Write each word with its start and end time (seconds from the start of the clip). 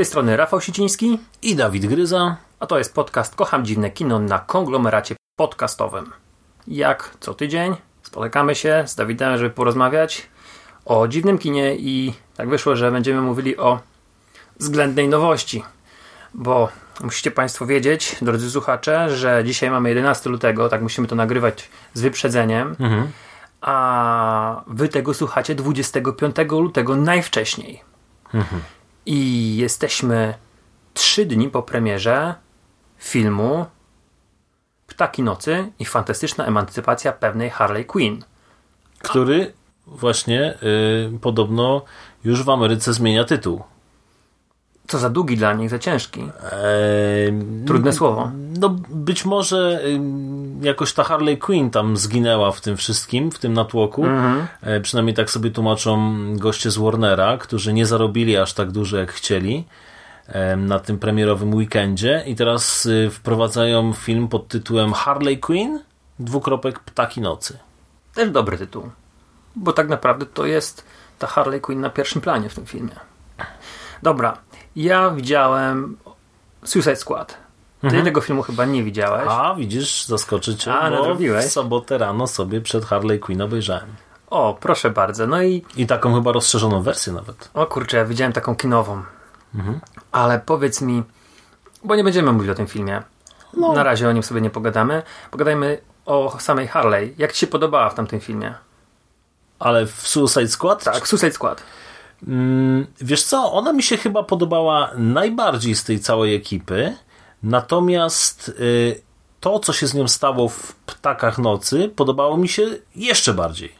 Tej 0.00 0.04
strony 0.06 0.36
Rafał 0.36 0.60
Siciński, 0.60 1.18
I 1.42 1.56
Dawid 1.56 1.86
Gryza. 1.86 2.36
a 2.60 2.66
to 2.66 2.78
jest 2.78 2.94
podcast 2.94 3.34
Kocham 3.34 3.64
Dziwne 3.64 3.90
Kino 3.90 4.18
na 4.18 4.38
konglomeracie 4.38 5.16
podcastowym. 5.36 6.12
Jak 6.68 7.16
co 7.20 7.34
tydzień 7.34 7.76
spotykamy 8.02 8.54
się 8.54 8.84
z 8.86 8.94
Dawidem, 8.94 9.38
żeby 9.38 9.50
porozmawiać 9.50 10.26
o 10.84 11.08
dziwnym 11.08 11.38
kinie 11.38 11.76
i 11.76 12.14
tak 12.36 12.48
wyszło, 12.48 12.76
że 12.76 12.92
będziemy 12.92 13.20
mówili 13.20 13.56
o 13.56 13.80
względnej 14.58 15.08
nowości. 15.08 15.64
Bo 16.34 16.68
musicie 17.00 17.30
Państwo 17.30 17.66
wiedzieć, 17.66 18.16
drodzy 18.22 18.50
słuchacze, 18.50 19.16
że 19.16 19.42
dzisiaj 19.44 19.70
mamy 19.70 19.88
11 19.88 20.30
lutego, 20.30 20.68
tak 20.68 20.82
musimy 20.82 21.06
to 21.06 21.14
nagrywać 21.14 21.68
z 21.94 22.00
wyprzedzeniem, 22.00 22.76
a 23.60 24.64
Wy 24.66 24.88
tego 24.88 25.14
słuchacie 25.14 25.54
25 25.54 26.36
lutego 26.50 26.96
najwcześniej. 26.96 27.82
I 29.06 29.56
jesteśmy 29.56 30.34
trzy 30.94 31.26
dni 31.26 31.48
po 31.48 31.62
premierze 31.62 32.34
filmu 32.98 33.66
Ptaki 34.86 35.22
Nocy 35.22 35.72
i 35.78 35.84
fantastyczna 35.84 36.46
emancypacja 36.46 37.12
pewnej 37.12 37.50
Harley 37.50 37.84
Quinn. 37.84 38.24
który 38.98 39.52
właśnie 39.86 40.54
y, 41.14 41.18
podobno 41.18 41.82
już 42.24 42.42
w 42.42 42.50
Ameryce 42.50 42.92
zmienia 42.92 43.24
tytuł. 43.24 43.62
Co 44.90 44.98
za 44.98 45.10
długi 45.10 45.36
dla 45.36 45.52
nich, 45.52 45.70
za 45.70 45.78
ciężki. 45.78 46.20
Eee, 46.20 47.64
Trudne 47.66 47.92
słowo. 47.92 48.30
No 48.60 48.76
być 48.88 49.24
może 49.24 49.82
jakoś 50.60 50.92
ta 50.92 51.04
Harley 51.04 51.38
Quinn 51.38 51.70
tam 51.70 51.96
zginęła 51.96 52.52
w 52.52 52.60
tym 52.60 52.76
wszystkim, 52.76 53.30
w 53.30 53.38
tym 53.38 53.52
natłoku. 53.52 54.04
E, 54.62 54.80
przynajmniej 54.80 55.14
tak 55.14 55.30
sobie 55.30 55.50
tłumaczą 55.50 56.16
goście 56.36 56.70
z 56.70 56.78
Warnera, 56.78 57.38
którzy 57.38 57.72
nie 57.72 57.86
zarobili 57.86 58.36
aż 58.36 58.52
tak 58.52 58.70
dużo 58.70 58.96
jak 58.98 59.12
chcieli 59.12 59.64
em, 60.28 60.66
na 60.66 60.78
tym 60.78 60.98
premierowym 60.98 61.54
weekendzie 61.54 62.22
i 62.26 62.34
teraz 62.36 62.86
y, 62.86 63.10
wprowadzają 63.10 63.92
film 63.92 64.28
pod 64.28 64.48
tytułem 64.48 64.92
Harley 64.92 65.38
Quinn 65.38 65.80
dwukropek 66.18 66.78
Ptaki 66.78 67.20
Nocy. 67.20 67.58
Też 68.14 68.30
dobry 68.30 68.58
tytuł. 68.58 68.90
Bo 69.56 69.72
tak 69.72 69.88
naprawdę 69.88 70.26
to 70.26 70.46
jest 70.46 70.84
ta 71.18 71.26
Harley 71.26 71.60
Quinn 71.60 71.80
na 71.80 71.90
pierwszym 71.90 72.20
planie 72.20 72.48
w 72.48 72.54
tym 72.54 72.66
filmie. 72.66 72.94
Dobra, 74.02 74.38
ja 74.76 75.10
widziałem 75.10 75.96
Suicide 76.64 76.96
Squad. 76.96 77.36
Ty 77.90 78.02
tego 78.02 78.20
filmu 78.20 78.42
chyba 78.42 78.64
nie 78.64 78.84
widziałeś. 78.84 79.26
A, 79.28 79.54
widzisz, 79.54 80.04
zaskoczy 80.04 80.56
cię, 80.56 80.74
A, 80.74 80.90
bo 80.90 81.14
w 81.14 81.42
sobotę 81.44 81.98
rano 81.98 82.26
sobie 82.26 82.60
przed 82.60 82.84
Harley 82.84 83.18
Quinn 83.20 83.42
obejrzałem. 83.42 83.88
O, 84.30 84.56
proszę 84.60 84.90
bardzo. 84.90 85.26
No 85.26 85.42
i 85.42 85.64
I 85.76 85.86
taką 85.86 86.14
chyba 86.14 86.32
rozszerzoną 86.32 86.82
wersję 86.82 87.12
nawet. 87.12 87.50
O 87.54 87.66
kurczę, 87.66 87.96
ja 87.96 88.04
widziałem 88.04 88.32
taką 88.32 88.56
kinową. 88.56 89.02
Ale 90.12 90.40
powiedz 90.40 90.80
mi, 90.80 91.02
bo 91.84 91.96
nie 91.96 92.04
będziemy 92.04 92.32
mówić 92.32 92.50
o 92.50 92.54
tym 92.54 92.66
filmie. 92.66 93.02
Na 93.74 93.82
razie 93.82 94.08
o 94.08 94.12
nim 94.12 94.22
sobie 94.22 94.40
nie 94.40 94.50
pogadamy. 94.50 95.02
Pogadajmy 95.30 95.78
o 96.06 96.36
samej 96.40 96.66
Harley. 96.68 97.14
Jak 97.18 97.32
ci 97.32 97.38
się 97.38 97.46
podobała 97.46 97.90
w 97.90 97.94
tamtym 97.94 98.20
filmie? 98.20 98.54
Ale 99.58 99.86
w 99.86 100.08
Suicide 100.08 100.48
Squad? 100.48 100.84
Tak, 100.84 101.08
Suicide 101.08 101.32
Squad. 101.32 101.62
Mm, 102.28 102.86
wiesz 103.00 103.22
co, 103.22 103.52
ona 103.52 103.72
mi 103.72 103.82
się 103.82 103.96
chyba 103.96 104.22
podobała 104.22 104.90
najbardziej 104.96 105.74
z 105.74 105.84
tej 105.84 106.00
całej 106.00 106.34
ekipy. 106.34 106.96
Natomiast 107.42 108.48
y, 108.48 109.02
to, 109.40 109.58
co 109.58 109.72
się 109.72 109.86
z 109.86 109.94
nią 109.94 110.08
stało 110.08 110.48
w 110.48 110.74
Ptakach 110.74 111.38
Nocy, 111.38 111.92
podobało 111.96 112.36
mi 112.36 112.48
się 112.48 112.66
jeszcze 112.96 113.34
bardziej. 113.34 113.72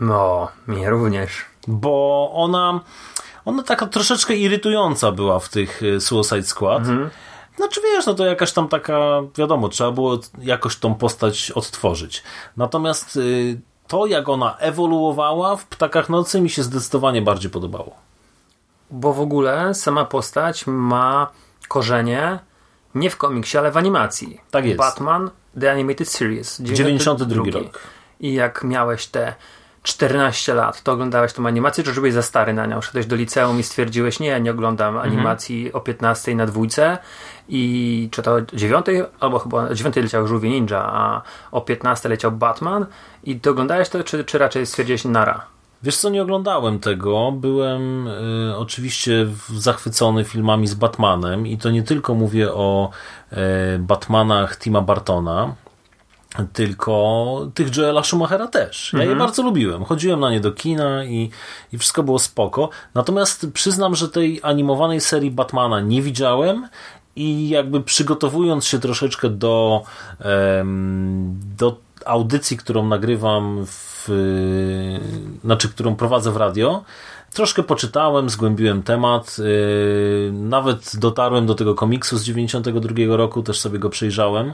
No, 0.00 0.48
mnie 0.66 0.90
również. 0.90 1.30
Bo 1.68 2.30
ona, 2.34 2.80
ona 3.44 3.62
taka 3.62 3.86
troszeczkę 3.86 4.34
irytująca 4.36 5.12
była 5.12 5.38
w 5.38 5.48
tych 5.48 5.82
y, 5.82 6.00
Suicide 6.00 6.42
Squad. 6.42 6.82
Znaczy 7.56 7.80
wiesz, 7.82 8.06
no 8.06 8.14
to 8.14 8.26
jakaś 8.26 8.52
tam 8.52 8.68
taka, 8.68 9.22
wiadomo, 9.36 9.68
trzeba 9.68 9.90
było 9.90 10.18
jakoś 10.42 10.76
tą 10.76 10.94
postać 10.94 11.50
odtworzyć. 11.50 12.22
Natomiast 12.56 13.16
y, 13.16 13.60
to, 13.90 14.06
jak 14.06 14.28
ona 14.28 14.56
ewoluowała 14.56 15.56
w 15.56 15.66
Ptakach 15.66 16.08
Nocy, 16.08 16.40
mi 16.40 16.50
się 16.50 16.62
zdecydowanie 16.62 17.22
bardziej 17.22 17.50
podobało. 17.50 17.96
Bo 18.90 19.12
w 19.12 19.20
ogóle 19.20 19.74
sama 19.74 20.04
postać 20.04 20.66
ma 20.66 21.30
korzenie 21.68 22.38
nie 22.94 23.10
w 23.10 23.16
komiksie, 23.16 23.58
ale 23.58 23.70
w 23.70 23.76
animacji. 23.76 24.40
Tak 24.50 24.64
jest. 24.64 24.78
Batman 24.78 25.30
The 25.60 25.72
Animated 25.72 26.08
Series. 26.08 26.60
92 26.60 27.44
rok. 27.52 27.80
I 28.20 28.34
jak 28.34 28.64
miałeś 28.64 29.06
te 29.06 29.34
14 29.82 30.54
lat, 30.54 30.82
to 30.82 30.92
oglądałeś 30.92 31.32
tą 31.32 31.46
animację, 31.46 31.84
czy 31.84 31.92
byłeś 31.92 32.14
za 32.14 32.22
stary 32.22 32.52
na 32.54 32.66
nią? 32.66 32.80
Szedłeś 32.80 33.06
do 33.06 33.16
liceum 33.16 33.60
i 33.60 33.62
stwierdziłeś, 33.62 34.20
nie, 34.20 34.28
ja 34.28 34.38
nie 34.38 34.50
oglądam 34.50 34.94
Mhm. 34.96 35.12
animacji 35.12 35.72
o 35.72 35.80
15 35.80 36.34
na 36.34 36.46
dwójce 36.46 36.98
i 37.48 38.08
czy 38.10 38.22
to 38.22 38.34
o 38.34 38.40
9, 38.40 38.86
albo 39.20 39.38
chyba 39.38 39.68
o 39.68 39.74
9 39.74 39.96
leciał 39.96 40.26
Żółwie 40.26 40.50
Ninja, 40.50 40.78
a 40.92 41.22
o 41.52 41.60
15 41.60 42.08
leciał 42.08 42.32
Batman 42.32 42.86
i 43.24 43.40
to 43.40 43.50
oglądałeś 43.50 43.88
to, 43.88 44.04
czy, 44.04 44.24
czy 44.24 44.38
raczej 44.38 44.66
stwierdziłeś 44.66 45.04
nara? 45.04 45.46
Wiesz 45.82 45.96
co, 45.96 46.08
nie 46.10 46.22
oglądałem 46.22 46.78
tego. 46.78 47.32
Byłem 47.32 48.06
y, 48.06 48.56
oczywiście 48.56 49.26
zachwycony 49.56 50.24
filmami 50.24 50.66
z 50.66 50.74
Batmanem 50.74 51.46
i 51.46 51.58
to 51.58 51.70
nie 51.70 51.82
tylko 51.82 52.14
mówię 52.14 52.52
o 52.52 52.90
y, 53.32 53.36
Batmanach 53.78 54.58
Tima 54.58 54.80
Bartona, 54.80 55.54
tylko 56.52 57.50
tych 57.54 57.76
Joela 57.76 58.04
Schumachera 58.04 58.48
też. 58.48 58.92
Ja 58.98 59.04
je 59.04 59.16
bardzo 59.16 59.42
lubiłem. 59.42 59.84
Chodziłem 59.84 60.20
na 60.20 60.30
nie 60.30 60.40
do 60.40 60.52
kina 60.52 61.04
i, 61.04 61.30
i 61.72 61.78
wszystko 61.78 62.02
było 62.02 62.18
spoko. 62.18 62.68
Natomiast 62.94 63.46
przyznam, 63.54 63.94
że 63.94 64.08
tej 64.08 64.40
animowanej 64.42 65.00
serii 65.00 65.30
Batmana 65.30 65.80
nie 65.80 66.02
widziałem 66.02 66.68
i 67.16 67.48
jakby 67.48 67.80
przygotowując 67.80 68.66
się 68.66 68.78
troszeczkę 68.78 69.28
do, 69.28 69.82
do 71.56 71.76
audycji, 72.06 72.56
którą 72.56 72.86
nagrywam 72.86 73.66
w, 73.66 74.08
znaczy, 75.44 75.68
którą 75.68 75.96
prowadzę 75.96 76.32
w 76.32 76.36
radio, 76.36 76.84
troszkę 77.34 77.62
poczytałem, 77.62 78.30
zgłębiłem 78.30 78.82
temat, 78.82 79.36
yy, 79.38 80.32
nawet 80.32 80.96
dotarłem 80.96 81.46
do 81.46 81.54
tego 81.54 81.74
komiksu 81.74 82.18
z 82.18 82.24
92 82.24 83.16
roku, 83.16 83.42
też 83.42 83.60
sobie 83.60 83.78
go 83.78 83.90
przejrzałem. 83.90 84.52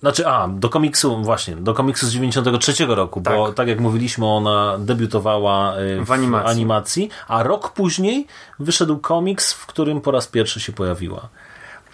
Znaczy, 0.00 0.28
a, 0.28 0.48
do 0.48 0.68
komiksu, 0.68 1.22
właśnie, 1.22 1.56
do 1.56 1.74
komiksu 1.74 2.06
z 2.06 2.10
93 2.12 2.86
roku, 2.86 3.20
bo 3.20 3.52
tak 3.52 3.68
jak 3.68 3.80
mówiliśmy, 3.80 4.26
ona 4.26 4.78
debiutowała 4.78 5.80
yy, 5.80 6.04
w, 6.04 6.06
W 6.06 6.12
animacji. 6.12 6.50
animacji, 6.50 7.10
a 7.28 7.42
rok 7.42 7.72
później 7.72 8.26
wyszedł 8.58 8.98
komiks, 8.98 9.52
w 9.52 9.66
którym 9.66 10.00
po 10.00 10.10
raz 10.10 10.26
pierwszy 10.26 10.60
się 10.60 10.72
pojawiła. 10.72 11.28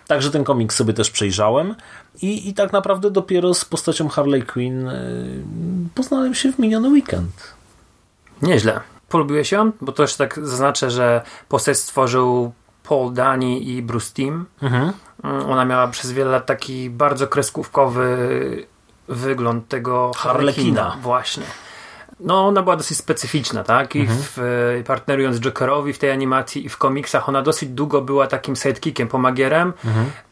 Także 0.06 0.30
ten 0.30 0.44
komiks 0.44 0.76
sobie 0.76 0.92
też 0.94 1.10
przejrzałem 1.10 1.74
i, 2.22 2.48
i 2.48 2.54
tak 2.54 2.72
naprawdę 2.72 3.10
dopiero 3.10 3.54
z 3.54 3.64
postacią 3.64 4.08
Harley 4.08 4.42
Quinn 4.42 4.86
yy, 4.86 4.92
poznałem 5.94 6.34
się 6.34 6.52
w 6.52 6.58
miniony 6.58 6.88
weekend. 6.88 7.54
Nieźle. 8.42 8.80
Polubiłeś 9.12 9.52
ją? 9.52 9.72
Bo 9.80 9.92
też 9.92 10.16
tak 10.16 10.38
zaznaczę, 10.42 10.90
że 10.90 11.22
postać 11.48 11.78
stworzył 11.78 12.52
Paul 12.88 13.12
Dani 13.12 13.68
i 13.70 13.82
Bruce 13.82 14.12
Timm. 14.14 14.46
Mm, 14.62 14.92
Ona 15.50 15.64
miała 15.64 15.88
przez 15.88 16.12
wiele 16.12 16.30
lat 16.30 16.46
taki 16.46 16.90
bardzo 16.90 17.26
kreskówkowy 17.28 18.66
wygląd 19.08 19.68
tego 19.68 20.10
Harlekina. 20.16 20.82
Harlekina. 20.82 21.02
Właśnie. 21.02 21.42
No, 22.20 22.46
ona 22.46 22.62
była 22.62 22.76
dosyć 22.76 22.98
specyficzna, 22.98 23.64
tak? 23.64 23.96
I 23.96 24.06
w, 24.06 24.38
e, 24.80 24.84
partnerując 24.84 25.40
Jokerowi 25.40 25.92
w 25.92 25.98
tej 25.98 26.10
animacji 26.10 26.66
i 26.66 26.68
w 26.68 26.78
komiksach, 26.78 27.28
ona 27.28 27.42
dosyć 27.42 27.68
długo 27.68 28.00
była 28.02 28.26
takim 28.26 28.56
sidekickiem, 28.56 29.08
pomagierem, 29.08 29.72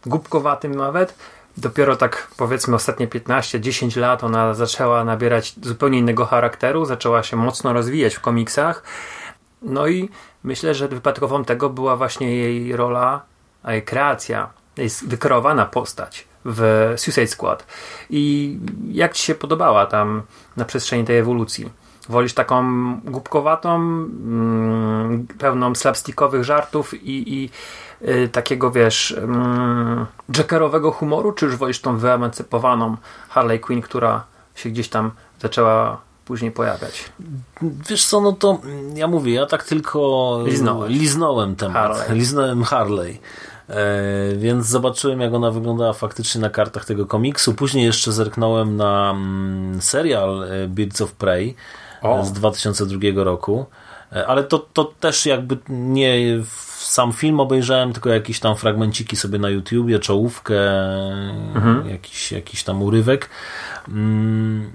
głupkowatym 0.07 0.75
nawet. 0.75 1.15
Dopiero 1.57 1.97
tak 1.97 2.31
powiedzmy 2.37 2.77
ostatnie 2.77 3.09
15-10 3.09 4.01
lat 4.01 4.25
ona 4.25 4.55
zaczęła 4.55 5.05
nabierać 5.05 5.55
zupełnie 5.63 5.99
innego 5.99 6.27
charakteru, 6.27 6.85
zaczęła 6.85 7.23
się 7.23 7.37
mocno 7.37 7.73
rozwijać 7.73 8.15
w 8.15 8.21
komiksach. 8.21 8.83
No 9.63 9.87
i 9.87 10.09
myślę, 10.45 10.75
że 10.75 10.89
wypadkową 10.89 11.45
tego 11.45 11.71
była 11.71 11.97
właśnie 11.97 12.37
jej 12.37 12.77
rola, 12.77 13.23
a 13.63 13.73
jej 13.73 13.83
kreacja 13.83 14.51
jest 14.77 15.09
wykreowana 15.09 15.67
postać 15.67 16.29
w 16.45 16.93
Suicide 16.97 17.27
Squad. 17.27 17.67
I 18.11 18.57
jak 18.91 19.13
Ci 19.13 19.23
się 19.23 19.35
podobała 19.35 19.87
tam 19.87 20.23
na 20.57 20.65
przestrzeni 20.65 21.05
tej 21.05 21.19
ewolucji? 21.19 21.71
Wolisz 22.09 22.35
taką 22.35 22.65
głupkowatą, 23.05 23.77
mm, 23.77 25.27
pełną 25.39 25.75
slapstickowych 25.75 26.45
żartów 26.45 26.95
i, 26.95 27.35
i 27.35 27.51
y, 28.03 28.29
takiego, 28.33 28.71
wiesz, 28.71 29.15
mm, 29.19 30.07
jackerowego 30.37 30.93
humoru, 30.93 31.33
czy 31.33 31.47
już 31.47 31.57
wolisz 31.57 31.81
tą 31.81 31.99
wyemancypowaną 31.99 32.97
Harley 33.29 33.61
Quinn, 33.61 33.83
która 33.83 34.25
się 34.55 34.71
gdzieś 34.71 34.89
tam 34.89 35.11
zaczęła 35.43 36.01
później 36.25 36.51
pojawiać? 36.53 37.05
Wiesz 37.89 38.05
co, 38.07 38.21
no 38.21 38.33
to 38.33 38.61
ja 38.95 39.07
mówię, 39.07 39.33
ja 39.33 39.47
tak 39.47 39.65
tylko 39.65 40.39
Liznąłeś. 40.47 40.93
liznąłem 40.93 41.57
temat. 41.57 41.97
Harley. 41.99 42.19
Liznąłem 42.21 42.65
Harley. 42.65 43.21
E, 43.69 44.37
więc 44.37 44.67
zobaczyłem, 44.67 45.21
jak 45.21 45.35
ona 45.35 45.51
wyglądała 45.51 45.93
faktycznie 45.93 46.41
na 46.41 46.51
kartach 46.51 46.85
tego 46.85 47.07
komiksu. 47.07 47.55
Później 47.55 47.85
jeszcze 47.85 48.13
zerknąłem 48.13 48.77
na 48.77 49.11
mm, 49.11 49.83
serial 49.83 50.45
e, 50.45 50.69
Birds 50.69 51.01
of 51.01 51.13
Prey 51.13 51.55
O. 52.03 52.25
z 52.25 52.33
2002 52.33 53.25
roku. 53.25 53.67
E, 54.13 54.27
ale 54.27 54.45
to, 54.45 54.59
to 54.59 54.85
też 54.85 55.27
jakby 55.27 55.59
nie 55.69 56.43
sam 56.79 57.13
film 57.13 57.41
obejrzałem, 57.41 57.93
tylko 57.93 58.11
jakieś 58.11 58.41
tam 58.41 58.57
fragmenciki 58.57 59.17
sobie 59.17 59.39
na 59.39 59.49
YouTubie, 59.49 59.99
czołówkę, 59.99 60.61
jakiś, 61.91 62.33
jakiś 62.33 62.65
tam 62.65 62.83
urywek. 62.83 63.31
Mm, 63.89 64.71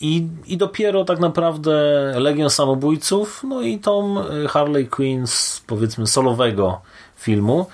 i, 0.00 0.26
I 0.46 0.56
dopiero 0.56 1.04
tak 1.04 1.20
naprawdę 1.20 1.72
Legion 2.16 2.50
Samobójców, 2.50 3.44
no 3.48 3.62
i 3.62 3.78
tą 3.78 4.24
y, 4.30 4.48
Harley 4.48 4.86
Quinn 4.86 5.26
z 5.26 5.62
powiedzmy 5.66 6.06
solowego 6.06 6.80
filmu. 7.16 7.66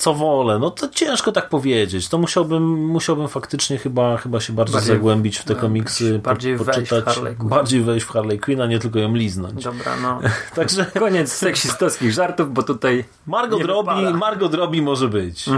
Co 0.00 0.14
wolę? 0.14 0.58
No 0.58 0.70
to 0.70 0.88
ciężko 0.88 1.32
tak 1.32 1.48
powiedzieć. 1.48 2.08
To 2.08 2.18
musiałbym, 2.18 2.86
musiałbym 2.86 3.28
faktycznie 3.28 3.78
chyba, 3.78 4.16
chyba 4.16 4.40
się 4.40 4.52
bardziej, 4.52 4.74
Bardziej- 4.74 4.94
zagłębić 4.96 5.38
w 5.38 5.44
te 5.44 5.54
komiksy, 5.54 6.20
po- 6.22 6.30
bardziej 6.30 6.56
wejść 6.56 6.90
w 6.90 6.94
poczytać, 6.94 7.18
Quinn. 7.18 7.48
bardziej 7.48 7.80
wejść 7.82 8.06
w 8.06 8.10
Harley 8.10 8.38
Quinn, 8.40 8.60
a 8.60 8.66
nie 8.66 8.78
tylko 8.78 8.98
ją 8.98 9.14
liznąć. 9.14 9.64
Dobra, 9.64 9.92
no. 10.02 10.20
Także 10.56 10.86
Koniec 10.98 11.32
seksistowskich 11.32 12.12
żartów, 12.12 12.52
bo 12.52 12.62
tutaj 12.62 13.04
Margot 13.26 13.62
Robbie, 13.62 13.94
wypada. 13.96 14.16
Margot 14.18 14.54
Robbie 14.54 14.82
może 14.82 15.08
być. 15.08 15.48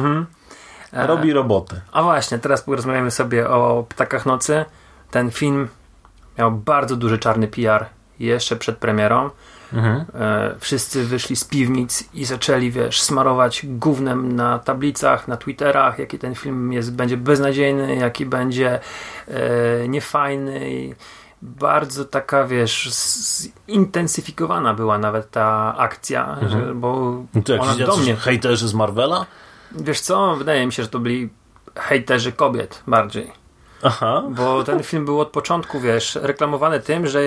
E, 0.93 1.07
Robi 1.07 1.33
robotę. 1.33 1.81
A 1.93 2.03
właśnie, 2.03 2.39
teraz 2.39 2.63
porozmawiamy 2.63 3.11
sobie 3.11 3.49
o 3.51 3.87
Ptakach 3.89 4.27
Nocy. 4.27 4.65
Ten 5.11 5.31
film 5.31 5.69
miał 6.39 6.53
bardzo 6.53 6.97
duży 6.97 7.19
czarny 7.19 7.49
PR 7.49 7.87
jeszcze 8.27 8.57
przed 8.57 8.79
premierą. 8.79 9.31
Mhm. 9.73 10.05
E, 10.15 10.55
wszyscy 10.61 11.05
wyszli 11.05 11.37
z 11.37 11.45
piwnic 11.45 12.05
i 12.15 12.25
zaczęli, 12.25 12.71
wiesz, 12.71 13.01
smarować 13.01 13.67
gównem 13.67 14.37
na 14.37 14.59
tablicach, 14.59 15.29
na 15.29 15.37
Twitterach, 15.37 15.99
jaki 15.99 16.19
ten 16.19 16.35
film 16.35 16.73
jest, 16.73 16.95
będzie 16.95 17.17
beznadziejny, 17.17 17.97
jaki 17.97 18.27
będzie 18.27 18.81
e, 19.29 19.89
niefajny 19.89 20.71
i 20.71 20.95
bardzo 21.43 22.05
taka, 22.05 22.45
wiesz, 22.47 22.91
zintensyfikowana 23.71 24.75
była 24.75 24.99
nawet 24.99 25.31
ta 25.31 25.75
akcja, 25.79 26.37
że, 26.47 26.75
bo 26.75 27.23
to 27.45 27.55
ona 27.61 27.77
do 27.77 27.97
mnie 27.97 28.17
hejterzy 28.17 28.69
z 28.69 28.75
Marvela? 28.75 29.27
Wiesz 29.73 30.01
co, 30.01 30.37
wydaje 30.37 30.67
mi 30.67 30.73
się, 30.73 30.83
że 30.83 30.89
to 30.89 30.99
byli 30.99 31.31
hejterzy 31.77 32.33
kobiet 32.33 32.83
bardziej. 32.87 33.42
Aha. 33.83 34.23
Bo 34.29 34.65
ten 34.65 34.83
film 34.83 35.05
był 35.05 35.21
od 35.21 35.29
początku, 35.29 35.81
wiesz, 35.81 36.19
reklamowany 36.23 36.81
tym, 36.81 37.07
że 37.07 37.21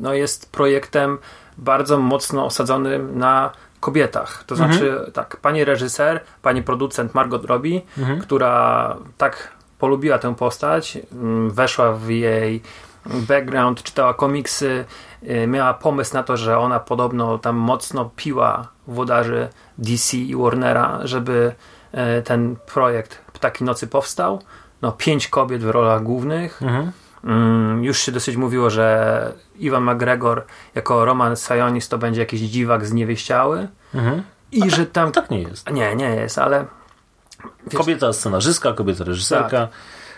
no, 0.00 0.14
jest 0.14 0.52
projektem 0.52 1.18
bardzo 1.58 1.98
mocno 1.98 2.44
osadzonym 2.44 3.18
na 3.18 3.50
kobietach. 3.80 4.44
To 4.46 4.56
znaczy, 4.56 5.10
tak, 5.12 5.36
pani 5.36 5.64
reżyser, 5.64 6.20
pani 6.42 6.62
producent 6.62 7.14
Margot 7.14 7.44
Robbie, 7.44 7.80
która 8.20 8.96
tak 9.18 9.52
polubiła 9.78 10.18
tę 10.18 10.34
postać, 10.34 10.98
mm, 11.12 11.50
weszła 11.50 11.92
w 11.92 12.08
jej 12.08 12.62
background, 13.06 13.82
czytała 13.82 14.14
komiksy, 14.14 14.84
y, 15.22 15.46
miała 15.46 15.74
pomysł 15.74 16.14
na 16.14 16.22
to, 16.22 16.36
że 16.36 16.58
ona 16.58 16.80
podobno 16.80 17.38
tam 17.38 17.56
mocno 17.56 18.10
piła 18.16 18.68
włodarzy 18.86 19.48
DC 19.78 20.16
i 20.16 20.36
Warnera, 20.36 21.00
żeby 21.04 21.54
e, 21.92 22.22
ten 22.22 22.56
projekt 22.66 23.18
Ptaki 23.32 23.64
Nocy 23.64 23.86
powstał. 23.86 24.42
No, 24.82 24.92
pięć 24.92 25.28
kobiet 25.28 25.62
w 25.62 25.70
rolach 25.70 26.02
głównych. 26.02 26.60
Mm, 27.24 27.84
już 27.84 27.98
się 27.98 28.12
dosyć 28.12 28.36
mówiło, 28.36 28.70
że 28.70 29.32
Iwan 29.56 29.90
McGregor 29.90 30.44
jako 30.74 31.04
Roman 31.04 31.36
Sionis 31.36 31.88
to 31.88 31.98
będzie 31.98 32.20
jakiś 32.20 32.40
dziwak 32.40 32.86
zniewieściały. 32.86 33.68
I 34.52 34.70
że 34.70 34.86
tam... 34.86 35.12
Tak 35.12 35.30
nie 35.30 35.42
jest. 35.42 35.70
Nie, 35.70 35.96
nie 35.96 36.08
jest, 36.08 36.38
ale 36.38 36.64
Kobieta 37.76 38.12
scenarzystka, 38.12 38.72
kobieta 38.72 39.04
reżyserka. 39.04 39.68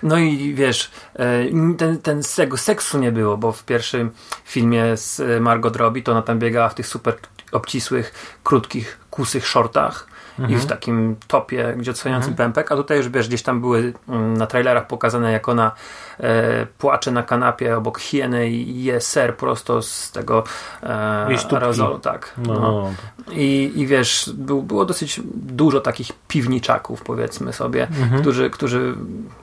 No 0.03 0.19
i 0.19 0.55
wiesz, 0.55 0.91
e, 1.15 1.45
ten, 1.79 1.99
ten 1.99 2.23
tego 2.37 2.57
seksu 2.57 2.99
nie 2.99 3.13
było, 3.13 3.37
bo 3.37 3.53
w 3.53 3.65
pierwszym 3.65 4.11
filmie 4.45 4.97
z 4.97 5.41
Margot 5.41 5.77
Robbie 5.77 6.03
to 6.03 6.13
ona 6.13 6.23
tam 6.23 6.39
biegała 6.39 6.69
w 6.69 6.75
tych 6.75 6.87
super 6.87 7.15
obcisłych, 7.53 8.39
krótkich, 8.45 8.99
kusych 9.11 9.47
shortach 9.47 10.07
i 10.49 10.57
w 10.57 10.67
takim 10.67 11.17
topie, 11.29 11.75
gdzie 11.77 11.91
odsłaniającym 11.91 12.35
pępek, 12.35 12.73
a 12.73 12.77
tutaj 12.77 12.97
już 12.97 13.09
wiesz, 13.09 13.29
gdzieś 13.29 13.43
tam 13.43 13.61
były 13.61 13.93
mm, 14.09 14.37
na 14.37 14.47
trailerach 14.47 14.87
pokazane, 14.87 15.33
jak 15.33 15.49
ona 15.49 15.73
e, 16.21 16.67
płacze 16.67 17.11
na 17.11 17.23
kanapie 17.23 17.77
obok 17.77 17.99
hieny 17.99 18.51
i 18.51 18.85
je 18.85 19.01
ser 19.01 19.37
prosto 19.37 19.83
z 19.83 20.11
tego 20.11 20.45
e, 20.83 21.27
aerozolu, 21.51 21.99
tak. 21.99 22.35
No, 22.47 22.55
No. 22.55 22.91
I, 23.31 23.73
I 23.75 23.87
wiesz, 23.87 24.31
był, 24.35 24.63
było 24.63 24.85
dosyć 24.85 25.21
dużo 25.35 25.81
takich 25.81 26.13
piwniczaków, 26.29 27.03
powiedzmy 27.03 27.53
sobie, 27.53 27.89
którzy, 28.21 28.51
którzy 28.51 28.95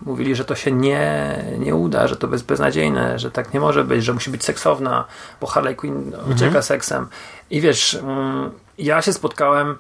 mówili, 0.02 0.36
że 0.36 0.46
to 0.46 0.56
się 0.56 0.72
nie, 0.72 1.36
nie 1.60 1.76
uda, 1.76 2.08
że 2.08 2.16
to 2.16 2.28
jest 2.32 2.46
beznadziejne, 2.46 3.20
że 3.20 3.32
tak 3.32 3.54
nie 3.54 3.60
może 3.60 3.84
być, 3.84 4.04
że 4.06 4.14
musi 4.14 4.32
być 4.32 4.44
seksowna, 4.44 5.06
bo 5.42 5.48
Harley 5.48 5.76
Quinn 5.76 6.14
ucieka 6.32 6.62
seksem. 6.62 7.08
I 7.50 7.62
wiesz, 7.62 7.96
mm, 7.96 8.52
ja 8.78 9.02
się 9.02 9.14
spotkałem 9.14 9.76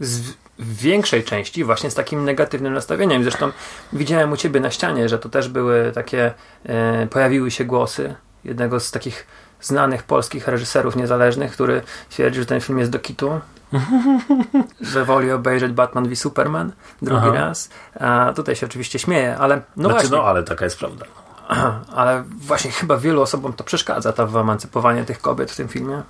z 0.00 0.34
w 0.58 0.76
większej 0.76 1.24
części 1.24 1.64
właśnie 1.64 1.90
z 1.90 1.94
takim 1.94 2.24
negatywnym 2.24 2.72
nastawieniem. 2.72 3.22
Zresztą 3.22 3.52
widziałem 3.92 4.32
u 4.32 4.36
ciebie 4.36 4.60
na 4.60 4.70
ścianie, 4.70 5.08
że 5.08 5.18
to 5.18 5.28
też 5.28 5.48
były 5.48 5.92
takie, 5.94 6.34
e, 6.66 7.06
pojawiły 7.06 7.50
się 7.50 7.64
głosy 7.64 8.14
jednego 8.44 8.80
z 8.80 8.90
takich 8.90 9.26
znanych 9.60 10.02
polskich 10.02 10.48
reżyserów 10.48 10.96
niezależnych, 10.96 11.52
który 11.52 11.82
twierdzi, 12.10 12.40
że 12.40 12.46
ten 12.46 12.60
film 12.60 12.78
jest 12.78 12.90
do 12.90 12.98
kitu, 12.98 13.40
że 14.80 15.04
woli 15.04 15.30
obejrzeć 15.30 15.72
Batman 15.72 16.08
v 16.08 16.16
Superman 16.16 16.72
drugi 17.02 17.26
Aha. 17.28 17.34
raz. 17.34 17.70
A 18.00 18.32
tutaj 18.36 18.56
się 18.56 18.66
oczywiście 18.66 18.98
śmieje, 18.98 19.36
ale 19.38 19.56
no 19.56 19.62
znaczy, 19.88 19.92
właśnie, 19.92 20.16
no 20.16 20.24
ale 20.24 20.42
taka 20.42 20.64
jest 20.64 20.78
prawda. 20.78 21.06
ale 22.00 22.24
właśnie 22.26 22.70
chyba 22.70 22.96
wielu 22.96 23.22
osobom 23.22 23.52
to 23.52 23.64
przeszkadza, 23.64 24.12
to 24.12 24.40
emancypowanie 24.40 25.04
tych 25.04 25.20
kobiet 25.20 25.50
w 25.50 25.56
tym 25.56 25.68
filmie. 25.68 26.02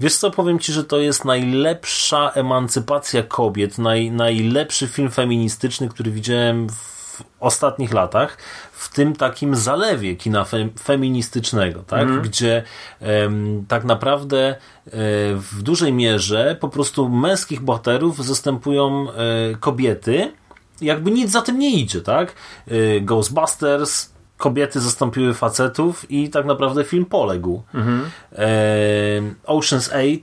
Wiesz 0.00 0.16
co, 0.16 0.30
powiem 0.30 0.58
Ci, 0.58 0.72
że 0.72 0.84
to 0.84 0.98
jest 0.98 1.24
najlepsza 1.24 2.30
emancypacja 2.30 3.22
kobiet, 3.22 3.78
naj, 3.78 4.10
najlepszy 4.10 4.88
film 4.88 5.10
feministyczny, 5.10 5.88
który 5.88 6.10
widziałem 6.10 6.68
w 6.68 7.00
ostatnich 7.40 7.92
latach, 7.92 8.36
w 8.72 8.88
tym 8.88 9.16
takim 9.16 9.56
zalewie 9.56 10.16
kina 10.16 10.44
fe, 10.44 10.68
feministycznego, 10.82 11.82
tak? 11.82 12.08
gdzie 12.22 12.62
em, 13.00 13.64
tak 13.68 13.84
naprawdę 13.84 14.48
e, 14.48 14.56
w 15.34 15.62
dużej 15.62 15.92
mierze 15.92 16.56
po 16.60 16.68
prostu 16.68 17.08
męskich 17.08 17.60
bohaterów 17.60 18.24
zastępują 18.24 19.06
e, 19.10 19.14
kobiety, 19.60 20.32
jakby 20.80 21.10
nic 21.10 21.30
za 21.30 21.42
tym 21.42 21.58
nie 21.58 21.70
idzie, 21.70 22.00
tak? 22.00 22.34
E, 22.68 23.00
Ghostbusters, 23.00 24.10
kobiety 24.40 24.80
zastąpiły 24.80 25.34
facetów 25.34 26.10
i 26.10 26.30
tak 26.30 26.44
naprawdę 26.46 26.84
film 26.84 27.04
poległ. 27.04 27.62
E, 28.32 28.46
Ocean's 29.46 29.90
8, 29.94 30.20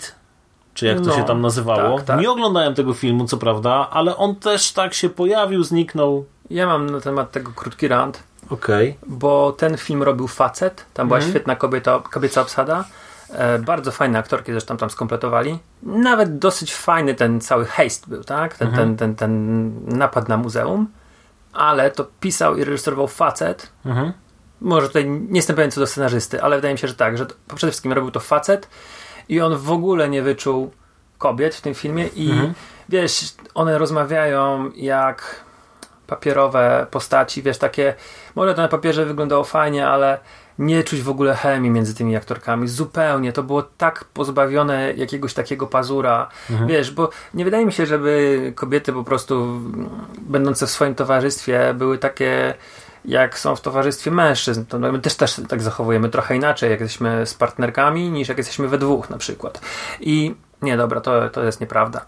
czy 0.74 0.86
jak 0.86 0.98
to 0.98 1.04
No, 1.06 1.16
się 1.16 1.24
tam 1.24 1.42
nazywało. 1.42 1.98
tak, 1.98 2.06
tak. 2.06 2.20
Nie 2.20 2.32
oglądałem 2.32 2.74
tego 2.76 2.94
filmu, 2.94 3.26
co 3.26 3.38
prawda, 3.38 3.88
ale 3.92 4.18
on 4.18 4.36
też 4.36 4.72
tak 4.74 4.94
się 4.94 5.10
pojawił, 5.10 5.64
zniknął. 5.64 6.26
Ja 6.50 6.66
mam 6.68 6.90
na 6.90 7.02
temat 7.02 7.32
tego 7.32 7.52
krótki 7.56 7.88
rant, 7.88 8.24
Okej. 8.50 8.98
bo 9.08 9.52
ten 9.52 9.78
film 9.78 10.04
robił 10.04 10.28
facet, 10.28 10.86
tam 10.94 11.08
była 11.08 11.18
Mhm. 11.18 11.32
świetna 11.34 11.56
kobieta, 11.56 12.00
kobieca 12.12 12.42
obsada, 12.42 12.86
e, 13.32 13.60
bardzo 13.60 13.92
fajne 13.92 14.20
aktorki 14.20 14.52
zresztą 14.52 14.78
tam 14.78 14.90
skompletowali, 14.90 15.60
nawet 15.84 16.40
dosyć 16.40 16.76
fajny 16.76 17.16
ten 17.16 17.42
cały 17.42 17.66
heist 17.66 18.10
był, 18.10 18.24
tak, 18.24 18.58
ten, 18.58 18.68
Mhm. 18.68 18.88
ten, 18.88 18.98
ten, 18.98 19.16
ten 19.16 19.98
napad 19.98 20.30
na 20.30 20.38
muzeum, 20.38 20.88
ale 21.58 21.92
to 21.92 22.06
pisał 22.20 22.56
i 22.58 22.64
reżyserował 22.64 23.08
facet, 23.08 23.72
Mhm. 23.86 24.14
może 24.62 24.88
tutaj 24.88 25.10
nie 25.10 25.36
jestem 25.36 25.56
pewien 25.56 25.72
co 25.72 25.80
do 25.80 25.88
scenarzysty, 25.88 26.44
ale 26.44 26.56
wydaje 26.56 26.74
mi 26.74 26.78
się, 26.78 26.88
że 26.88 26.94
tak, 26.96 27.18
że 27.18 27.26
to, 27.26 27.36
przede 27.56 27.72
wszystkim 27.72 27.94
robił 27.94 28.12
to 28.12 28.20
facet 28.20 28.70
i 29.30 29.42
on 29.42 29.58
w 29.58 29.72
ogóle 29.72 30.10
nie 30.10 30.22
wyczuł 30.22 30.72
kobiet 31.18 31.56
w 31.56 31.62
tym 31.62 31.74
filmie 31.74 32.08
i 32.16 32.30
wiesz, 32.90 33.34
one 33.54 33.78
rozmawiają 33.78 34.72
jak 34.76 35.44
papierowe 36.08 36.88
postaci, 36.92 37.42
wiesz, 37.44 37.58
takie, 37.58 37.94
może 38.36 38.54
to 38.54 38.62
na 38.62 38.68
papierze 38.68 39.06
wyglądało 39.06 39.44
fajnie, 39.44 39.88
ale 39.88 40.20
nie 40.60 40.84
czuć 40.84 41.02
w 41.02 41.10
ogóle 41.10 41.36
chemii 41.36 41.72
między 41.72 41.96
tymi 41.96 42.16
aktorkami. 42.16 42.68
Zupełnie. 42.68 43.34
To 43.34 43.44
było 43.44 43.64
tak 43.64 44.06
pozbawione 44.06 44.94
jakiegoś 44.94 45.34
takiego 45.34 45.68
pazura. 45.68 46.30
Mhm. 46.50 46.70
Wiesz, 46.70 46.92
bo 46.92 47.10
nie 47.34 47.46
wydaje 47.46 47.66
mi 47.66 47.74
się, 47.74 47.86
żeby 47.86 48.54
kobiety 48.56 48.94
po 48.94 49.04
prostu 49.04 49.62
będące 50.22 50.68
w 50.68 50.70
swoim 50.70 50.96
towarzystwie 50.96 51.74
były 51.74 51.98
takie 51.98 52.54
jak 53.06 53.40
są 53.40 53.56
w 53.56 53.62
towarzystwie 53.62 54.12
mężczyzn. 54.12 54.66
To 54.66 54.80
my 54.80 55.00
też, 55.00 55.16
też 55.16 55.42
tak 55.48 55.62
zachowujemy 55.62 56.10
trochę 56.10 56.36
inaczej, 56.36 56.72
jak 56.72 56.80
jesteśmy 56.80 57.26
z 57.26 57.34
partnerkami, 57.34 58.12
niż 58.12 58.28
jak 58.28 58.38
jesteśmy 58.38 58.68
we 58.68 58.78
dwóch 58.78 59.10
na 59.10 59.18
przykład. 59.18 59.62
I 60.00 60.36
nie, 60.62 60.78
dobra, 60.78 61.02
to, 61.02 61.30
to 61.30 61.44
jest 61.44 61.62
nieprawda. 61.62 62.06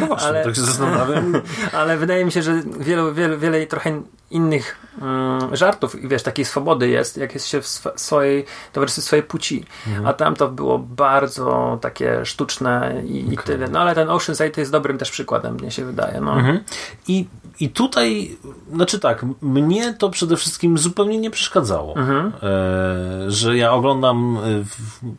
No 0.00 0.06
właśnie, 0.16 0.28
Ale- 0.28 0.44
tak 0.44 0.54
się 0.54 0.60
zastanawiam. 0.60 1.32
Ale 1.78 1.96
wydaje 1.96 2.24
mi 2.24 2.32
się, 2.32 2.42
że 2.42 2.62
wielu, 2.80 3.14
wielu, 3.14 3.38
wiele 3.38 3.66
trochę 3.66 4.02
innych 4.30 4.76
mm, 5.02 5.56
żartów 5.56 6.02
i 6.04 6.08
wiesz, 6.08 6.22
takiej 6.22 6.44
swobody 6.44 6.88
jest, 6.88 7.16
jak 7.16 7.34
jest 7.34 7.46
się 7.46 7.60
w 7.60 7.64
sw- 7.66 7.92
swojej 7.96 8.44
towarzystwie 8.72 9.02
swojej 9.02 9.22
płci. 9.22 9.64
Mhm. 9.86 10.06
A 10.06 10.12
tam 10.12 10.34
to 10.36 10.48
było 10.48 10.78
bardzo 10.78 11.78
takie 11.80 12.24
sztuczne 12.26 13.02
i, 13.06 13.34
i 13.34 13.38
tyle. 13.38 13.68
No 13.68 13.80
ale 13.80 13.94
ten 13.94 14.08
Ocean's 14.08 14.32
8 14.44 14.50
jest 14.56 14.72
dobrym 14.72 14.98
też 14.98 15.10
przykładem, 15.10 15.54
mnie 15.54 15.70
się 15.70 15.84
wydaje. 15.84 16.20
No. 16.20 16.32
Mhm. 16.38 16.60
I, 17.08 17.26
I 17.60 17.68
tutaj, 17.68 18.36
znaczy 18.72 18.98
tak, 18.98 19.24
mnie 19.42 19.94
to 19.94 20.10
przede 20.10 20.36
wszystkim 20.36 20.78
zupełnie 20.78 21.18
nie 21.18 21.30
przeszkadzało, 21.30 21.96
Mhm. 21.96 22.32
e, 22.42 23.30
że 23.30 23.56
ja 23.56 23.72
oglądam 23.72 24.38
e, 24.38 24.40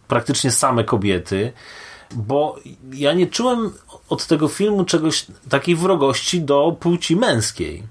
praktycznie 0.08 0.52
same 0.52 0.84
kobiety, 0.84 1.54
bo 2.16 2.56
ja 2.94 3.14
nie 3.14 3.28
czułem 3.28 3.72
od 4.10 4.28
tego 4.28 4.48
filmu 4.48 4.86
czegoś 4.86 5.26
takiej 5.50 5.76
wrogości 5.76 6.42
do 6.42 6.76
płci 6.80 7.16
męskiej. 7.16 7.84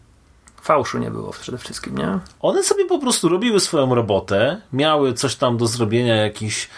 Fałszu 0.62 0.98
nie 0.98 1.10
było 1.10 1.30
przede 1.30 1.58
wszystkim, 1.58 1.98
nie? 1.98 2.18
One 2.40 2.62
sobie 2.62 2.86
po 2.86 2.98
prostu 2.98 3.28
robiły 3.28 3.60
swoją 3.60 3.94
robotę, 3.94 4.60
miały 4.72 5.12
coś 5.12 5.36
tam 5.36 5.56
do 5.56 5.66
zrobienia, 5.66 6.16
jakiś 6.16 6.68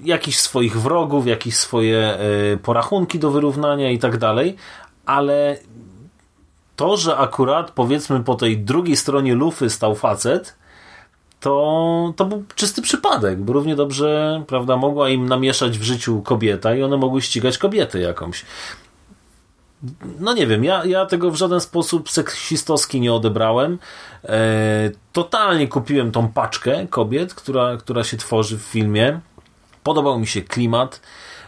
jakichś 0.00 0.38
swoich 0.38 0.80
wrogów, 0.80 1.26
jakieś 1.26 1.56
swoje 1.56 1.98
e, 1.98 2.18
porachunki 2.56 3.18
do 3.18 3.30
wyrównania 3.30 3.90
i 3.90 3.98
tak 3.98 4.18
dalej, 4.18 4.56
ale 5.06 5.58
to, 6.76 6.96
że 6.96 7.16
akurat 7.16 7.70
powiedzmy 7.70 8.20
po 8.20 8.34
tej 8.34 8.58
drugiej 8.58 8.96
stronie 8.96 9.34
lufy 9.34 9.70
stał 9.70 9.94
facet, 9.94 10.56
to, 11.42 12.14
to 12.16 12.24
był 12.24 12.44
czysty 12.54 12.82
przypadek, 12.82 13.40
bo 13.40 13.52
równie 13.52 13.76
dobrze, 13.76 14.42
prawda, 14.46 14.76
mogła 14.76 15.08
im 15.08 15.28
namieszać 15.28 15.78
w 15.78 15.82
życiu 15.82 16.22
kobieta 16.22 16.74
i 16.74 16.82
one 16.82 16.96
mogły 16.96 17.22
ścigać 17.22 17.58
kobietę 17.58 17.98
jakąś. 17.98 18.44
No 20.20 20.32
nie 20.32 20.46
wiem, 20.46 20.64
ja, 20.64 20.84
ja 20.84 21.06
tego 21.06 21.30
w 21.30 21.36
żaden 21.36 21.60
sposób 21.60 22.10
seksistowski 22.10 23.00
nie 23.00 23.12
odebrałem. 23.12 23.78
E, 24.24 24.90
totalnie 25.12 25.68
kupiłem 25.68 26.12
tą 26.12 26.28
paczkę 26.28 26.86
kobiet, 26.86 27.34
która, 27.34 27.76
która 27.76 28.04
się 28.04 28.16
tworzy 28.16 28.58
w 28.58 28.62
filmie. 28.62 29.20
Podobał 29.82 30.18
mi 30.18 30.26
się 30.26 30.42
klimat. 30.42 31.00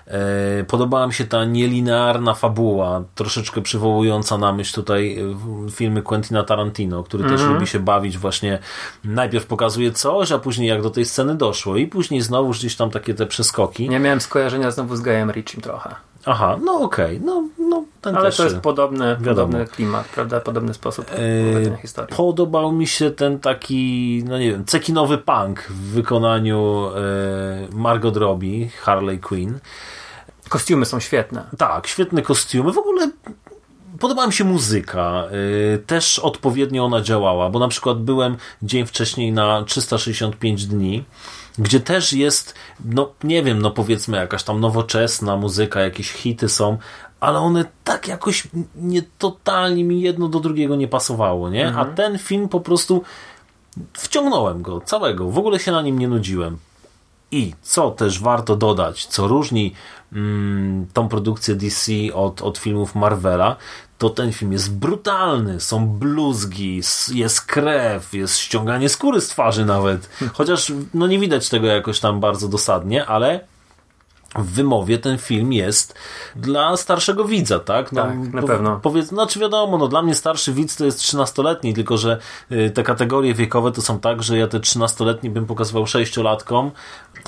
E, 0.06 0.64
podobała 0.64 1.06
mi 1.06 1.14
się 1.14 1.25
ta 1.25 1.44
nielinearna 1.44 2.34
fabuła, 2.34 3.04
troszeczkę 3.14 3.62
przywołująca 3.62 4.38
na 4.38 4.52
myśl 4.52 4.75
tutaj 4.75 5.18
e, 5.18 5.70
filmy 5.70 6.02
Quentina 6.02 6.42
Tarantino, 6.42 7.02
który 7.02 7.28
też 7.28 7.42
lubi 7.42 7.66
się 7.66 7.80
bawić 7.80 8.18
właśnie, 8.18 8.58
najpierw 9.04 9.46
pokazuje 9.46 9.92
coś, 9.92 10.32
a 10.32 10.38
później 10.38 10.68
jak 10.68 10.82
do 10.82 10.90
tej 10.90 11.04
sceny 11.04 11.34
doszło 11.34 11.76
i 11.76 11.87
później 11.87 12.20
znowu 12.20 12.50
gdzieś 12.50 12.76
tam 12.76 12.90
takie 12.90 13.14
te 13.14 13.26
przeskoki. 13.26 13.88
Nie 13.88 14.00
miałem 14.00 14.20
skojarzenia 14.20 14.70
znowu 14.70 14.96
z 14.96 15.00
Gajem 15.00 15.30
Ritchiem 15.30 15.61
trochę. 15.61 15.94
Aha, 16.26 16.58
no 16.64 16.80
okej, 16.80 17.20
no, 17.24 17.48
no 17.58 17.84
ten 18.00 18.16
Ale 18.16 18.24
też 18.24 18.36
to 18.36 18.44
jest 18.44 18.58
podobny, 18.58 19.16
podobny 19.24 19.66
klimat, 19.66 20.08
prawda? 20.08 20.40
Podobny 20.40 20.74
sposób 20.74 21.06
prowadzenia 21.06 21.76
historii. 21.76 22.16
Podobał 22.16 22.72
mi 22.72 22.86
się 22.86 23.10
ten 23.10 23.40
taki, 23.40 24.22
no 24.28 24.38
nie 24.38 24.50
wiem, 24.50 24.64
cekinowy 24.64 25.18
punk 25.18 25.62
w 25.62 25.92
wykonaniu 25.92 26.90
e, 26.96 27.76
Margot 27.76 28.16
Robbie, 28.16 28.68
Harley 28.68 29.18
Quinn. 29.18 29.58
Kostiumy 30.48 30.86
są 30.86 31.00
świetne. 31.00 31.44
Tak, 31.58 31.86
świetne 31.86 32.22
kostiumy. 32.22 32.72
W 32.72 32.78
ogóle 32.78 33.10
podobała 33.98 34.26
mi 34.26 34.32
się 34.32 34.44
muzyka. 34.44 35.24
Y, 35.74 35.78
Też 35.86 36.18
odpowiednio 36.18 36.84
ona 36.84 37.00
działała, 37.00 37.50
bo 37.50 37.58
na 37.58 37.68
przykład 37.68 37.98
byłem 38.02 38.36
dzień 38.62 38.86
wcześniej 38.86 39.32
na 39.32 39.64
365 39.64 40.66
dni, 40.66 41.04
gdzie 41.58 41.80
też 41.80 42.12
jest, 42.12 42.54
no 42.84 43.12
nie 43.25 43.42
wiem, 43.42 43.62
no 43.62 43.70
powiedzmy 43.70 44.16
jakaś 44.16 44.42
tam 44.42 44.61
nowoczesna 44.61 45.37
muzyka, 45.37 45.80
jakieś 45.80 46.11
hity 46.11 46.49
są, 46.49 46.78
ale 47.20 47.38
one 47.38 47.64
tak 47.84 48.08
jakoś 48.08 48.49
nie 48.76 49.02
totalnie 49.18 49.84
mi 49.84 50.00
jedno 50.00 50.28
do 50.28 50.40
drugiego 50.40 50.76
nie 50.76 50.88
pasowało, 50.88 51.50
nie? 51.50 51.75
A 51.76 51.84
ten 51.84 52.18
film 52.18 52.49
po 52.49 52.61
prostu 52.61 53.02
wciągnąłem 53.92 54.62
go 54.62 54.80
całego, 54.80 55.30
w 55.30 55.38
ogóle 55.38 55.58
się 55.58 55.73
na 55.73 55.82
nim 55.82 55.99
nie 55.99 56.08
nudziłem. 56.08 56.58
I 57.30 57.54
co 57.62 57.90
też 57.90 58.20
warto 58.20 58.56
dodać, 58.56 59.06
co 59.06 59.28
różni 59.28 59.75
mm, 60.12 60.87
tą 60.92 61.08
produkcję 61.08 61.54
DC 61.54 61.92
od, 62.14 62.42
od 62.42 62.58
filmów 62.58 62.94
Marvela, 62.94 63.56
to 64.04 64.11
ten 64.11 64.32
film 64.32 64.52
jest 64.52 64.75
brutalny, 64.75 65.61
są 65.61 65.88
bluzgi, 65.88 66.80
jest 67.12 67.40
krew, 67.40 68.14
jest 68.14 68.38
ściąganie 68.38 68.88
skóry 68.88 69.20
z 69.20 69.28
twarzy 69.28 69.64
nawet. 69.64 70.08
Chociaż 70.38 70.73
no 70.94 71.06
nie 71.06 71.18
widać 71.18 71.49
tego 71.49 71.66
jakoś 71.66 72.00
tam 72.00 72.20
bardzo 72.20 72.49
dosadnie, 72.49 73.06
ale 73.06 73.40
w 74.34 74.50
wymowie 74.50 74.99
ten 74.99 75.18
film 75.18 75.52
jest 75.52 75.94
dla 76.37 76.76
starszego 76.76 77.25
widza, 77.25 77.58
tak? 77.58 77.90
Tak, 77.90 78.16
na 78.32 78.42
pewno. 78.42 78.80
Powiedz, 78.82 79.06
znaczy 79.06 79.38
wiadomo, 79.38 79.78
no 79.78 79.88
dla 79.88 80.02
mnie 80.02 80.14
starszy 80.14 80.52
widz 80.52 80.76
to 80.76 80.84
jest 80.84 80.99
13-letni, 80.99 81.75
tylko 81.75 81.96
że 81.96 82.18
y, 82.52 82.70
te 82.70 82.82
kategorie 82.82 83.34
wiekowe 83.34 83.73
to 83.73 83.82
są 83.82 84.00
tak, 84.00 84.23
że 84.23 84.38
ja 84.38 84.49
te 84.49 84.58
13-letnie 84.58 85.30
bym 85.30 85.46
pokazywał 85.46 85.84
6-latkom, 85.84 86.70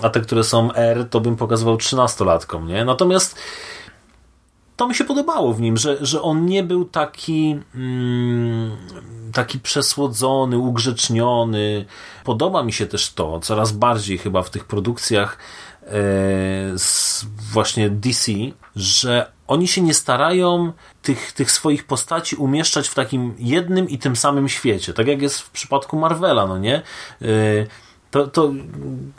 a 0.02 0.10
te, 0.10 0.20
które 0.20 0.44
są 0.44 0.72
R, 0.72 1.06
to 1.10 1.20
bym 1.20 1.36
pokazywał 1.36 1.76
13-latkom, 1.76 2.66
nie? 2.66 2.84
Natomiast 2.84 3.38
to 4.76 4.88
mi 4.88 4.94
się 4.94 5.04
podobało 5.04 5.52
w 5.52 5.60
nim, 5.60 5.76
że, 5.76 5.96
że 6.00 6.22
on 6.22 6.46
nie 6.46 6.62
był 6.62 6.84
taki 6.84 7.60
mm, 7.74 8.76
taki 9.32 9.58
przesłodzony, 9.58 10.58
ugrzeczniony. 10.58 11.84
Podoba 12.24 12.62
mi 12.62 12.72
się 12.72 12.86
też 12.86 13.12
to, 13.12 13.40
coraz 13.40 13.72
bardziej 13.72 14.18
chyba 14.18 14.42
w 14.42 14.50
tych 14.50 14.64
produkcjach 14.64 15.38
e, 15.82 15.88
z 16.78 17.26
właśnie 17.52 17.90
DC, 17.90 18.32
że 18.76 19.32
oni 19.46 19.68
się 19.68 19.80
nie 19.80 19.94
starają 19.94 20.72
tych, 21.02 21.32
tych 21.32 21.50
swoich 21.50 21.86
postaci 21.86 22.36
umieszczać 22.36 22.88
w 22.88 22.94
takim 22.94 23.34
jednym 23.38 23.88
i 23.88 23.98
tym 23.98 24.16
samym 24.16 24.48
świecie, 24.48 24.92
tak 24.94 25.06
jak 25.06 25.22
jest 25.22 25.40
w 25.40 25.50
przypadku 25.50 25.96
Marvela, 25.96 26.46
no 26.46 26.58
nie? 26.58 26.76
E, 26.76 27.26
to, 28.10 28.26
to 28.26 28.52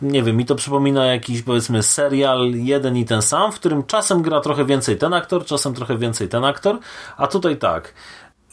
nie 0.01 0.23
wiem, 0.23 0.37
mi 0.37 0.45
to 0.45 0.55
przypomina 0.55 1.05
jakiś 1.05 1.41
powiedzmy 1.41 1.83
serial 1.83 2.51
jeden 2.51 2.97
i 2.97 3.05
ten 3.05 3.21
sam, 3.21 3.51
w 3.51 3.55
którym 3.55 3.83
czasem 3.83 4.21
gra 4.21 4.41
trochę 4.41 4.65
więcej 4.65 4.97
ten 4.97 5.13
aktor, 5.13 5.45
czasem 5.45 5.73
trochę 5.73 5.97
więcej 5.97 6.29
ten 6.29 6.45
aktor, 6.45 6.79
a 7.17 7.27
tutaj 7.27 7.57
tak. 7.57 7.93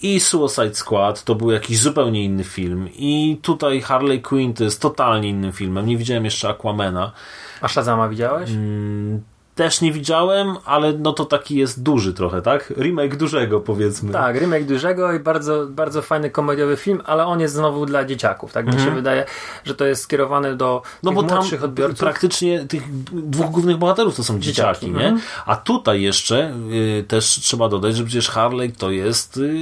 I 0.02 0.20
Suicide 0.20 0.74
Squad 0.74 1.24
to 1.24 1.34
był 1.34 1.50
jakiś 1.50 1.78
zupełnie 1.78 2.24
inny 2.24 2.44
film. 2.44 2.88
I 2.92 3.38
tutaj 3.42 3.80
Harley 3.80 4.22
Quinn 4.22 4.54
to 4.54 4.64
jest 4.64 4.80
totalnie 4.82 5.28
innym 5.28 5.52
filmem. 5.52 5.86
Nie 5.86 5.96
widziałem 5.96 6.24
jeszcze 6.24 6.48
Aquamena. 6.48 7.12
A 7.60 7.68
Shazama 7.68 8.08
widziałeś? 8.08 8.50
Mm, 8.50 9.22
Też 9.54 9.80
nie 9.80 9.92
widziałem, 9.92 10.56
ale 10.64 10.92
no 10.92 11.12
to 11.12 11.25
taki 11.25 11.56
jest 11.56 11.82
duży 11.82 12.14
trochę, 12.14 12.42
tak? 12.42 12.70
Remake 12.78 13.16
dużego 13.16 13.61
powiedzmy. 13.61 14.12
Tak, 14.12 14.40
remake 14.40 14.64
dużego 14.64 15.12
i 15.12 15.18
bardzo, 15.18 15.66
bardzo 15.66 16.02
fajny 16.02 16.30
komediowy 16.30 16.76
film, 16.76 17.02
ale 17.04 17.26
on 17.26 17.40
jest 17.40 17.54
znowu 17.54 17.87
dla 17.87 18.04
dzieciaków. 18.04 18.52
Tak 18.52 18.66
mi 18.75 18.80
się 18.80 18.90
wydaje, 18.90 19.25
że 19.64 19.75
to 19.75 19.84
jest 19.84 20.02
skierowane 20.02 20.56
do 20.56 20.75
Mhm. 20.75 20.94
No 21.02 21.12
bo 21.12 21.23
tam 21.23 21.38
młodszych 21.38 21.64
odbiorców. 21.64 21.99
praktycznie 21.99 22.64
tych 22.66 22.82
dwóch 23.12 23.50
głównych 23.50 23.76
bohaterów 23.76 24.16
to 24.16 24.25
są 24.25 24.38
dzieciaki, 24.40 24.80
Dzieciaki, 24.87 24.99
nie? 24.99 25.08
mhm. 25.08 25.20
A 25.46 25.56
tutaj 25.56 26.02
jeszcze 26.02 26.54
y, 27.00 27.04
też 27.08 27.25
trzeba 27.26 27.68
dodać, 27.68 27.96
że 27.96 28.04
przecież 28.04 28.28
Harley 28.30 28.73
to 28.73 28.90
jest 28.90 29.37
y, 29.37 29.52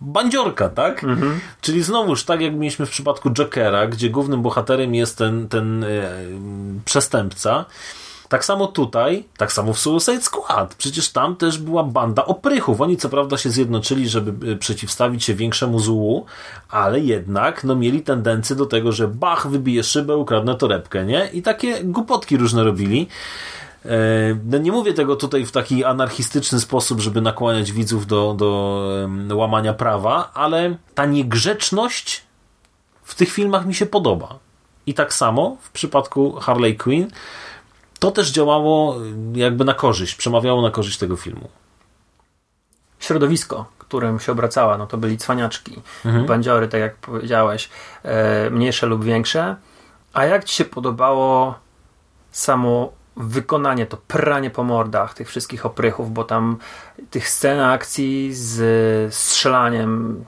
bandziorka, 0.00 0.68
tak? 0.68 1.04
Mhm. 1.04 1.40
Czyli 1.60 1.82
znowuż 1.82 2.24
tak 2.24 2.40
jak 2.40 2.54
mieliśmy 2.54 2.86
w 2.86 2.90
przypadku 2.90 3.30
Jokera, 3.30 3.86
gdzie 3.86 4.10
głównym 4.10 4.42
bohaterem 4.42 4.94
jest 4.94 5.18
ten, 5.18 5.48
ten 5.48 5.84
y, 5.84 6.08
przestępca, 6.84 7.64
tak 8.28 8.44
samo 8.44 8.66
tutaj, 8.66 9.24
tak 9.36 9.52
samo 9.52 9.72
w 9.72 9.78
Suicide 9.78 10.20
Squad. 10.20 10.74
Przecież 10.74 11.12
tam 11.12 11.36
też 11.36 11.58
była 11.58 11.84
banda 11.84 12.24
oprychów. 12.24 12.80
Oni 12.80 12.96
co 12.96 13.08
prawda 13.08 13.38
się 13.38 13.50
zjednoczyli, 13.50 14.08
żeby 14.08 14.52
y, 14.52 14.56
przeciwstawić 14.56 15.24
się 15.24 15.34
większemu 15.34 15.78
złu, 15.78 16.26
ale 16.68 17.00
jednak 17.00 17.64
no, 17.64 17.74
mieli 17.74 18.02
tendencję 18.02 18.56
do 18.56 18.66
tego, 18.66 18.92
że 18.92 19.08
bach, 19.08 19.48
wybije 19.48 19.84
szybę, 19.84 20.16
ukradnę 20.16 20.54
torebkę, 20.54 21.04
nie? 21.04 21.30
I 21.32 21.42
takie 21.42 21.84
głupotki 21.84 22.36
różne 22.36 22.64
robili. 22.64 23.08
E, 23.84 23.88
No 24.44 24.58
nie 24.58 24.72
mówię 24.72 24.94
tego 24.94 25.16
tutaj 25.16 25.46
w 25.46 25.52
taki 25.52 25.84
anarchistyczny 25.84 26.60
sposób, 26.60 27.00
żeby 27.00 27.20
nakłaniać 27.20 27.72
widzów 27.72 28.06
do, 28.06 28.34
do 28.38 29.36
łamania 29.36 29.74
prawa, 29.74 30.30
ale 30.34 30.76
ta 30.94 31.06
niegrzeczność 31.06 32.22
w 33.02 33.14
tych 33.14 33.32
filmach 33.32 33.66
mi 33.66 33.74
się 33.74 33.86
podoba. 33.86 34.38
I 34.86 34.94
tak 34.94 35.14
samo 35.14 35.56
w 35.60 35.70
przypadku 35.70 36.32
Harley 36.32 36.76
Quinn 36.76 37.10
to 38.06 38.10
też 38.12 38.30
działało 38.30 38.96
y, 39.02 39.38
jakby 39.38 39.64
na 39.64 39.74
korzyść, 39.74 40.14
przemawiało 40.14 40.62
na 40.62 40.70
korzyść 40.70 40.98
tego 40.98 41.16
filmu. 41.16 41.48
Środowisko, 42.98 43.64
którym 43.78 44.20
się 44.20 44.32
obracała, 44.32 44.78
no 44.78 44.86
to 44.86 44.96
byli 44.98 45.18
cwaniaczki, 45.18 45.82
Mhm. 46.04 46.26
bandziory, 46.26 46.68
tak 46.68 46.80
jak 46.80 46.96
powiedziałeś, 46.96 47.68
e, 48.02 48.50
mniejsze 48.50 48.86
lub 48.86 49.04
większe. 49.04 49.56
A 50.12 50.24
jak 50.24 50.44
ci 50.44 50.54
się 50.54 50.64
podobało 50.64 51.54
samo 52.30 52.92
wykonanie, 53.16 53.86
to 53.86 53.96
pranie 54.08 54.50
po 54.50 54.64
mordach 54.64 55.14
tych 55.14 55.28
wszystkich 55.28 55.66
oprychów, 55.66 56.12
bo 56.12 56.24
tam 56.24 56.56
tych 57.10 57.28
scen 57.28 57.60
akcji 57.60 58.34
z 58.34 59.14
strzelaniem, 59.14 60.24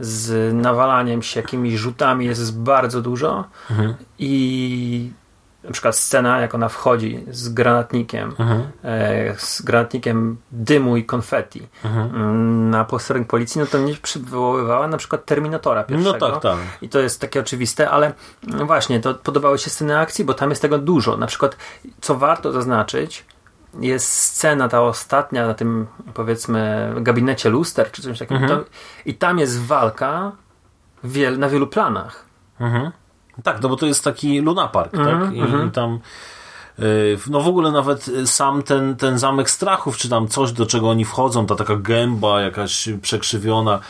z 0.00 0.54
nawalaniem 0.54 1.22
się 1.22 1.40
jakimiś 1.40 1.74
rzutami 1.74 2.26
jest 2.26 2.58
bardzo 2.58 3.02
dużo 3.02 3.44
i 4.18 5.12
na 5.64 5.70
przykład 5.70 5.96
scena, 5.96 6.40
jak 6.40 6.54
ona 6.54 6.68
wchodzi 6.68 7.24
z 7.30 7.48
granatnikiem, 7.48 8.34
e, 8.84 9.34
z 9.38 9.62
granatnikiem 9.62 10.36
dymu 10.52 10.96
i 10.96 11.04
konfetti 11.04 11.68
mm, 11.84 12.70
na 12.70 12.84
posterunek 12.84 13.28
policji, 13.28 13.60
no 13.60 13.66
to 13.66 13.78
mnie 13.78 13.94
przywoływała 14.02 14.88
na 14.88 14.96
przykład 14.96 15.24
Terminatora 15.24 15.84
pierwszego. 15.84 16.18
No 16.18 16.32
tak, 16.32 16.42
tak. 16.42 16.58
I 16.82 16.88
to 16.88 16.98
jest 16.98 17.20
takie 17.20 17.40
oczywiste, 17.40 17.90
ale 17.90 18.12
no 18.42 18.66
właśnie, 18.66 19.00
to 19.00 19.14
podobały 19.14 19.58
się 19.58 19.70
sceny 19.70 19.98
akcji, 19.98 20.24
bo 20.24 20.34
tam 20.34 20.50
jest 20.50 20.62
tego 20.62 20.78
dużo. 20.78 21.16
Na 21.16 21.26
przykład, 21.26 21.56
co 22.00 22.16
warto 22.16 22.52
zaznaczyć, 22.52 23.24
jest 23.80 24.12
scena 24.12 24.68
ta 24.68 24.82
ostatnia 24.82 25.46
na 25.46 25.54
tym, 25.54 25.86
powiedzmy, 26.14 26.92
gabinecie 26.96 27.48
luster, 27.50 27.90
czy 27.90 28.02
czymś 28.02 28.18
takim. 28.18 28.48
To, 28.48 28.64
I 29.06 29.14
tam 29.14 29.38
jest 29.38 29.62
walka 29.62 30.32
wiel, 31.04 31.38
na 31.38 31.48
wielu 31.48 31.66
planach. 31.66 32.24
Tak, 33.42 33.62
no 33.62 33.68
bo 33.68 33.76
to 33.76 33.86
jest 33.86 34.04
taki 34.04 34.40
lunapark, 34.40 34.92
tak? 34.92 35.32
I, 35.32 35.66
I 35.66 35.70
tam 35.70 35.98
y, 36.78 37.18
no 37.30 37.40
w 37.40 37.48
ogóle 37.48 37.72
nawet 37.72 38.10
sam 38.24 38.62
ten, 38.62 38.96
ten 38.96 39.18
zamek 39.18 39.50
strachów, 39.50 39.96
czy 39.96 40.08
tam 40.08 40.28
coś, 40.28 40.52
do 40.52 40.66
czego 40.66 40.90
oni 40.90 41.04
wchodzą, 41.04 41.46
ta 41.46 41.54
taka 41.54 41.76
gęba 41.76 42.40
jakaś 42.40 42.88
przekrzywiona. 43.02 43.80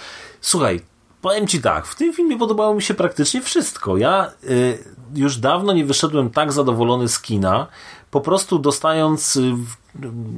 Słuchaj, 0.40 0.80
powiem 1.22 1.46
ci 1.46 1.62
tak, 1.62 1.86
w 1.86 1.94
tym 1.94 2.12
filmie 2.12 2.38
podobało 2.38 2.74
mi 2.74 2.82
się 2.82 2.94
praktycznie 2.94 3.40
wszystko. 3.40 3.96
Ja 3.96 4.30
y, 4.44 4.84
już 5.14 5.36
dawno 5.36 5.72
nie 5.72 5.84
wyszedłem 5.84 6.30
tak 6.30 6.52
zadowolony 6.52 7.08
z 7.08 7.20
kina, 7.20 7.66
po 8.10 8.20
prostu 8.20 8.58
dostając 8.58 9.36
y, 9.36 9.54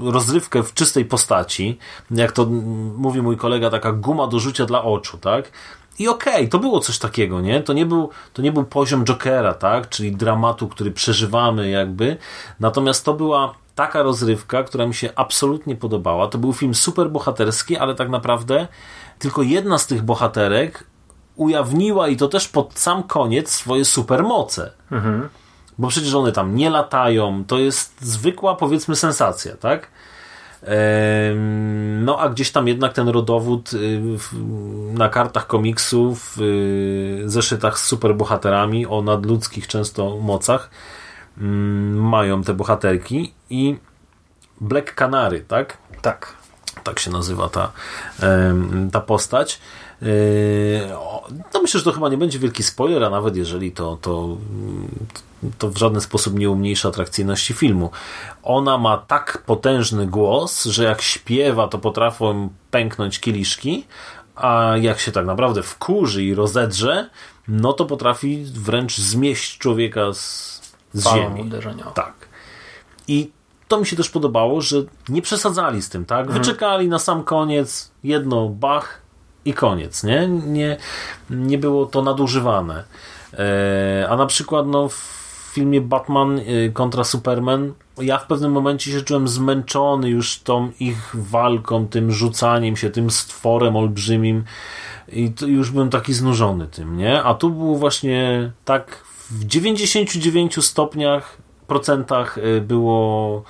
rozrywkę 0.00 0.62
w 0.62 0.74
czystej 0.74 1.04
postaci, 1.04 1.78
jak 2.10 2.32
to 2.32 2.42
mm, 2.42 2.94
mówi 2.94 3.22
mój 3.22 3.36
kolega, 3.36 3.70
taka 3.70 3.92
guma 3.92 4.26
do 4.26 4.38
rzucia 4.38 4.66
dla 4.66 4.82
oczu, 4.82 5.18
tak? 5.18 5.52
I 5.98 6.08
okej, 6.08 6.48
to 6.48 6.58
było 6.58 6.80
coś 6.80 6.98
takiego, 6.98 7.40
nie? 7.40 7.60
To 7.60 7.72
nie, 7.72 7.86
był, 7.86 8.10
to 8.32 8.42
nie 8.42 8.52
był 8.52 8.64
poziom 8.64 9.04
Jokera, 9.04 9.54
tak? 9.54 9.88
Czyli 9.88 10.12
dramatu, 10.12 10.68
który 10.68 10.90
przeżywamy 10.90 11.70
jakby. 11.70 12.16
Natomiast 12.60 13.04
to 13.04 13.14
była 13.14 13.54
taka 13.74 14.02
rozrywka, 14.02 14.62
która 14.62 14.86
mi 14.86 14.94
się 14.94 15.10
absolutnie 15.16 15.76
podobała. 15.76 16.28
To 16.28 16.38
był 16.38 16.52
film 16.52 16.74
super 16.74 17.10
bohaterski, 17.10 17.76
ale 17.76 17.94
tak 17.94 18.08
naprawdę 18.08 18.68
tylko 19.18 19.42
jedna 19.42 19.78
z 19.78 19.86
tych 19.86 20.02
bohaterek 20.02 20.84
ujawniła 21.36 22.08
i 22.08 22.16
to 22.16 22.28
też 22.28 22.48
pod 22.48 22.78
sam 22.78 23.02
koniec 23.02 23.50
swoje 23.50 23.84
supermoce. 23.84 24.70
Bo 25.78 25.88
przecież 25.88 26.14
one 26.14 26.32
tam 26.32 26.54
nie 26.54 26.70
latają, 26.70 27.44
to 27.46 27.58
jest 27.58 28.04
zwykła 28.04 28.54
powiedzmy 28.54 28.96
sensacja, 28.96 29.56
tak? 29.56 29.90
No 32.02 32.18
a 32.18 32.28
gdzieś 32.28 32.50
tam 32.50 32.68
jednak 32.68 32.92
ten 32.92 33.08
rodowód 33.08 33.72
y, 33.72 34.00
na 34.92 35.08
kartach 35.08 35.46
komiksów, 35.46 36.34
w 36.36 37.22
zeszytach 37.26 37.78
z 37.78 37.84
superbohaterami 37.84 38.86
o 38.86 39.02
nadludzkich 39.02 39.66
często 39.66 40.16
mocach 40.16 40.70
mm, 41.38 42.08
mają 42.08 42.42
te 42.42 42.54
bohaterki 42.54 43.34
i 43.50 43.76
Black 44.60 44.94
Canary, 44.94 45.40
tak? 45.40 45.78
Tak. 46.02 46.34
tak 46.84 46.98
się 46.98 47.10
nazywa 47.10 47.48
ta, 47.48 47.72
ta 48.92 49.00
postać. 49.00 49.60
Yy, 50.02 50.88
No 51.54 51.62
myślę, 51.62 51.78
że 51.80 51.84
to 51.84 51.92
chyba 51.92 52.08
nie 52.08 52.16
będzie 52.16 52.38
wielki 52.38 52.62
spoiler, 52.62 53.04
a 53.04 53.10
nawet 53.10 53.36
jeżeli 53.36 53.72
to, 53.72 53.98
to, 54.00 54.36
to 55.58 55.70
w 55.70 55.76
żaden 55.76 56.00
sposób 56.00 56.38
nie 56.38 56.50
umniejsza 56.50 56.88
atrakcyjności 56.88 57.54
filmu. 57.54 57.90
Ona 58.42 58.78
ma 58.78 58.98
tak 58.98 59.42
potężny 59.46 60.06
głos, 60.06 60.64
że 60.64 60.84
jak 60.84 61.02
śpiewa, 61.02 61.68
to 61.68 61.78
potrafią 61.78 62.48
pęknąć 62.70 63.20
kieliszki, 63.20 63.86
a 64.36 64.72
jak 64.80 65.00
się 65.00 65.12
tak 65.12 65.26
naprawdę 65.26 65.62
wkurzy 65.62 66.24
i 66.24 66.34
rozedrze, 66.34 67.10
no 67.48 67.72
to 67.72 67.84
potrafi 67.84 68.44
wręcz 68.44 68.96
zmieść 68.96 69.58
człowieka 69.58 70.12
z, 70.12 70.60
z 70.92 71.08
ziemi. 71.14 71.40
uderzeniową. 71.40 71.92
Tak. 71.92 72.12
I 73.08 73.30
to 73.68 73.80
mi 73.80 73.86
się 73.86 73.96
też 73.96 74.10
podobało, 74.10 74.60
że 74.60 74.76
nie 75.08 75.22
przesadzali 75.22 75.82
z 75.82 75.88
tym, 75.88 76.04
tak? 76.04 76.30
Wyczekali 76.30 76.88
na 76.88 76.98
sam 76.98 77.24
koniec 77.24 77.90
jedno 78.04 78.48
bach 78.48 79.01
i 79.44 79.54
koniec, 79.54 80.04
nie? 80.04 80.28
Nie, 80.28 80.76
nie 81.30 81.58
było 81.58 81.86
to 81.86 82.02
nadużywane. 82.02 82.84
E, 83.32 84.06
a 84.08 84.16
na 84.16 84.26
przykład 84.26 84.66
no, 84.66 84.88
w 84.88 85.22
filmie 85.52 85.80
Batman 85.80 86.38
y, 86.38 86.70
kontra 86.74 87.04
Superman 87.04 87.72
ja 87.98 88.18
w 88.18 88.26
pewnym 88.26 88.52
momencie 88.52 88.92
się 88.92 89.00
czułem 89.00 89.28
zmęczony 89.28 90.08
już 90.08 90.38
tą 90.38 90.70
ich 90.80 91.10
walką, 91.14 91.88
tym 91.88 92.12
rzucaniem 92.12 92.76
się, 92.76 92.90
tym 92.90 93.10
stworem 93.10 93.76
olbrzymim 93.76 94.44
i 95.12 95.32
już 95.46 95.70
byłem 95.70 95.90
taki 95.90 96.14
znużony 96.14 96.66
tym, 96.66 96.96
nie? 96.96 97.22
A 97.22 97.34
tu 97.34 97.50
było 97.50 97.76
właśnie 97.76 98.52
tak 98.64 99.02
w 99.30 99.44
99 99.44 100.64
stopniach, 100.64 101.36
procentach 101.66 102.38
y, 102.38 102.60
było 102.60 103.42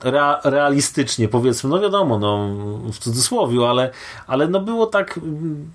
rea- 0.00 0.40
realistycznie, 0.44 1.28
powiedzmy, 1.28 1.70
no 1.70 1.80
wiadomo, 1.80 2.18
no 2.18 2.48
w 2.92 2.98
cudzysłowie, 2.98 3.68
ale, 3.68 3.90
ale 4.26 4.48
no 4.48 4.60
było 4.60 4.86
tak 4.86 5.18
mm, 5.18 5.70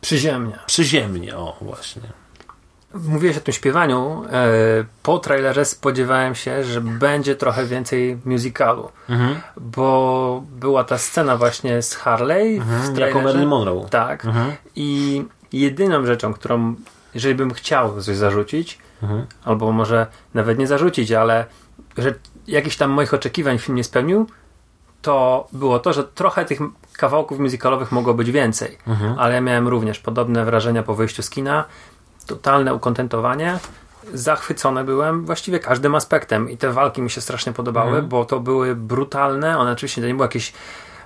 Przyziemnie. 0.00 0.58
przyziemnie, 0.66 1.36
o 1.36 1.56
właśnie. 1.60 2.02
Mówiłeś 2.94 3.36
o 3.36 3.40
tym 3.40 3.54
śpiewaniu. 3.54 4.24
E, 4.32 4.48
Po 5.02 5.18
trailerze 5.18 5.64
spodziewałem 5.64 6.34
się, 6.34 6.64
że 6.64 6.80
będzie 6.80 7.36
trochę 7.36 7.66
więcej 7.66 8.18
musicalu, 8.24 8.88
Mhm. 9.08 9.40
bo 9.56 10.42
była 10.50 10.84
ta 10.84 10.98
scena 10.98 11.36
właśnie 11.36 11.82
z 11.82 11.94
Harley 11.94 12.60
w 12.60 12.82
Jako 12.82 12.94
trailerze. 12.94 13.24
Marilyn 13.24 13.48
Monroe. 13.48 13.86
Tak. 13.90 14.24
Mhm. 14.24 14.52
I 14.76 15.22
jedyną 15.52 16.06
rzeczą, 16.06 16.34
którą, 16.34 16.74
jeżeli 17.14 17.34
bym 17.34 17.52
chciał 17.54 18.00
coś 18.02 18.16
zarzucić, 18.16 18.78
Mhm. 19.02 19.26
albo 19.44 19.72
może 19.72 20.06
nawet 20.34 20.58
nie 20.58 20.66
zarzucić, 20.66 21.12
ale 21.12 21.44
że 21.98 22.14
jakichś 22.48 22.76
tam 22.76 22.90
moich 22.90 23.14
oczekiwań 23.14 23.58
film 23.58 23.76
nie 23.76 23.84
spełnił, 23.84 24.26
to 25.02 25.48
było 25.52 25.78
to, 25.78 25.92
że 25.92 26.04
trochę 26.04 26.44
tych 26.44 26.58
kawałków 26.96 27.38
muzykalowych 27.38 27.92
mogło 27.92 28.14
być 28.14 28.30
więcej. 28.30 28.78
Ale 29.18 29.34
ja 29.34 29.40
miałem 29.40 29.68
również 29.68 29.98
podobne 29.98 30.44
wrażenia 30.44 30.82
po 30.82 30.94
wyjściu 30.94 31.22
z 31.22 31.30
kina. 31.30 31.64
Totalne 32.26 32.74
ukontentowanie. 32.74 33.58
Zachwycony 34.14 34.84
byłem 34.84 35.24
właściwie 35.24 35.58
każdym 35.58 35.94
aspektem 35.94 36.50
i 36.50 36.56
te 36.56 36.72
walki 36.72 37.02
mi 37.02 37.10
się 37.10 37.20
strasznie 37.20 37.52
podobały, 37.52 38.02
bo 38.02 38.24
to 38.24 38.40
były 38.40 38.76
brutalne. 38.76 39.58
One 39.58 39.72
oczywiście 39.72 40.00
to 40.00 40.06
nie 40.06 40.14
było 40.14 40.24
jakieś, 40.24 40.52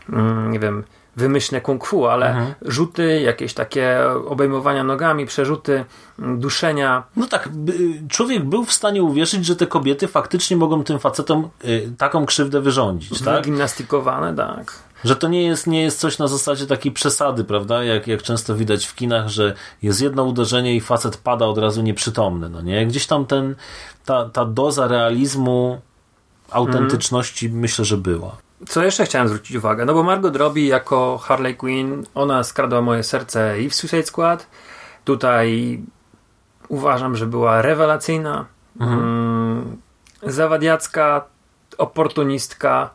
mm, 0.08 0.50
nie 0.52 0.58
wiem, 0.58 0.84
wymyślne 1.16 1.60
kung 1.60 1.86
fu, 1.86 2.06
ale 2.06 2.54
rzuty, 2.62 3.20
jakieś 3.20 3.54
takie 3.54 3.98
obejmowania 4.26 4.84
nogami, 4.84 5.26
przerzuty, 5.26 5.84
mm, 6.18 6.40
duszenia. 6.40 7.02
No 7.16 7.26
tak, 7.26 7.48
człowiek 8.08 8.44
był 8.44 8.64
w 8.64 8.72
stanie 8.72 9.02
uwierzyć, 9.02 9.46
że 9.46 9.56
te 9.56 9.66
kobiety 9.66 10.08
faktycznie 10.08 10.56
mogą 10.56 10.84
tym 10.84 10.98
facetom 10.98 11.48
y, 11.64 11.92
taką 11.98 12.26
krzywdę 12.26 12.60
wyrządzić, 12.60 13.22
tak? 13.22 13.36
Wygimnastykowane, 13.36 14.36
tak. 14.36 14.72
Że 15.04 15.16
to 15.16 15.28
nie 15.28 15.42
jest, 15.42 15.66
nie 15.66 15.82
jest 15.82 16.00
coś 16.00 16.18
na 16.18 16.28
zasadzie 16.28 16.66
takiej 16.66 16.92
przesady, 16.92 17.44
prawda? 17.44 17.84
Jak, 17.84 18.06
jak 18.06 18.22
często 18.22 18.56
widać 18.56 18.86
w 18.86 18.94
kinach, 18.94 19.28
że 19.28 19.54
jest 19.82 20.00
jedno 20.00 20.24
uderzenie 20.24 20.76
i 20.76 20.80
facet 20.80 21.16
pada 21.16 21.46
od 21.46 21.58
razu 21.58 21.82
nieprzytomny, 21.82 22.48
no 22.48 22.60
nie? 22.60 22.86
Gdzieś 22.86 23.06
tam 23.06 23.26
ten, 23.26 23.54
ta, 24.04 24.28
ta 24.28 24.44
doza 24.44 24.88
realizmu, 24.88 25.80
autentyczności 26.50 27.50
myślę, 27.50 27.84
że 27.84 27.96
była. 27.96 28.36
Co 28.68 28.84
jeszcze 28.84 29.04
chciałem 29.04 29.28
zwrócić 29.28 29.56
uwagę? 29.56 29.84
No 29.84 29.94
bo 29.94 30.02
Margot 30.02 30.36
Robbie 30.36 30.66
jako 30.66 31.18
Harley 31.18 31.56
Quinn, 31.56 32.04
ona 32.14 32.44
skradła 32.44 32.80
moje 32.80 33.02
serce 33.02 33.62
i 33.62 33.70
w 33.70 33.74
Suicide 33.74 34.02
Squad. 34.02 34.46
Tutaj 35.04 35.80
uważam, 36.68 37.16
że 37.16 37.26
była 37.26 37.62
rewelacyjna. 37.62 38.46
Mm, 38.80 39.76
zawadiacka, 40.22 41.24
oportunistka, 41.78 42.90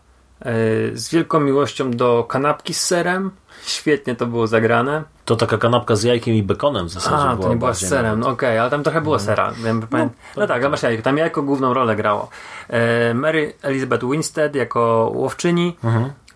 z 0.93 1.10
wielką 1.10 1.39
miłością 1.39 1.91
do 1.91 2.24
kanapki 2.24 2.74
z 2.74 2.82
serem. 2.82 3.32
Świetnie 3.65 4.15
to 4.15 4.26
było 4.26 4.48
zagrane. 4.48 5.04
To 5.26 5.36
taka 5.36 5.58
kanapka 5.58 5.95
z 5.95 6.04
jajkiem 6.04 6.34
i 6.34 6.43
bekonem 6.43 6.86
w 6.86 6.89
zasadzie 6.89 7.15
A, 7.15 7.36
była. 7.36 7.48
to 7.48 7.54
nie 7.54 7.60
była 7.60 7.74
z 7.74 7.88
serem, 7.88 8.19
no 8.19 8.28
okej, 8.28 8.58
ale 8.58 8.69
tam 8.69 8.84
trochę 8.84 9.02
było 9.02 9.19
sera. 9.19 9.52
Wiem, 9.63 9.88
no, 9.91 10.10
no 10.38 10.48
tak, 10.48 10.69
masz 10.69 10.84
jajko. 10.84 11.04
Tam 11.04 11.17
jajko 11.17 11.43
główną 11.43 11.74
rolę 11.74 11.95
grało. 11.95 12.30
E, 12.69 13.13
Mary 13.13 13.54
Elizabeth 13.62 14.04
Winstead 14.12 14.56
jako 14.56 15.12
łowczyni. 15.15 15.78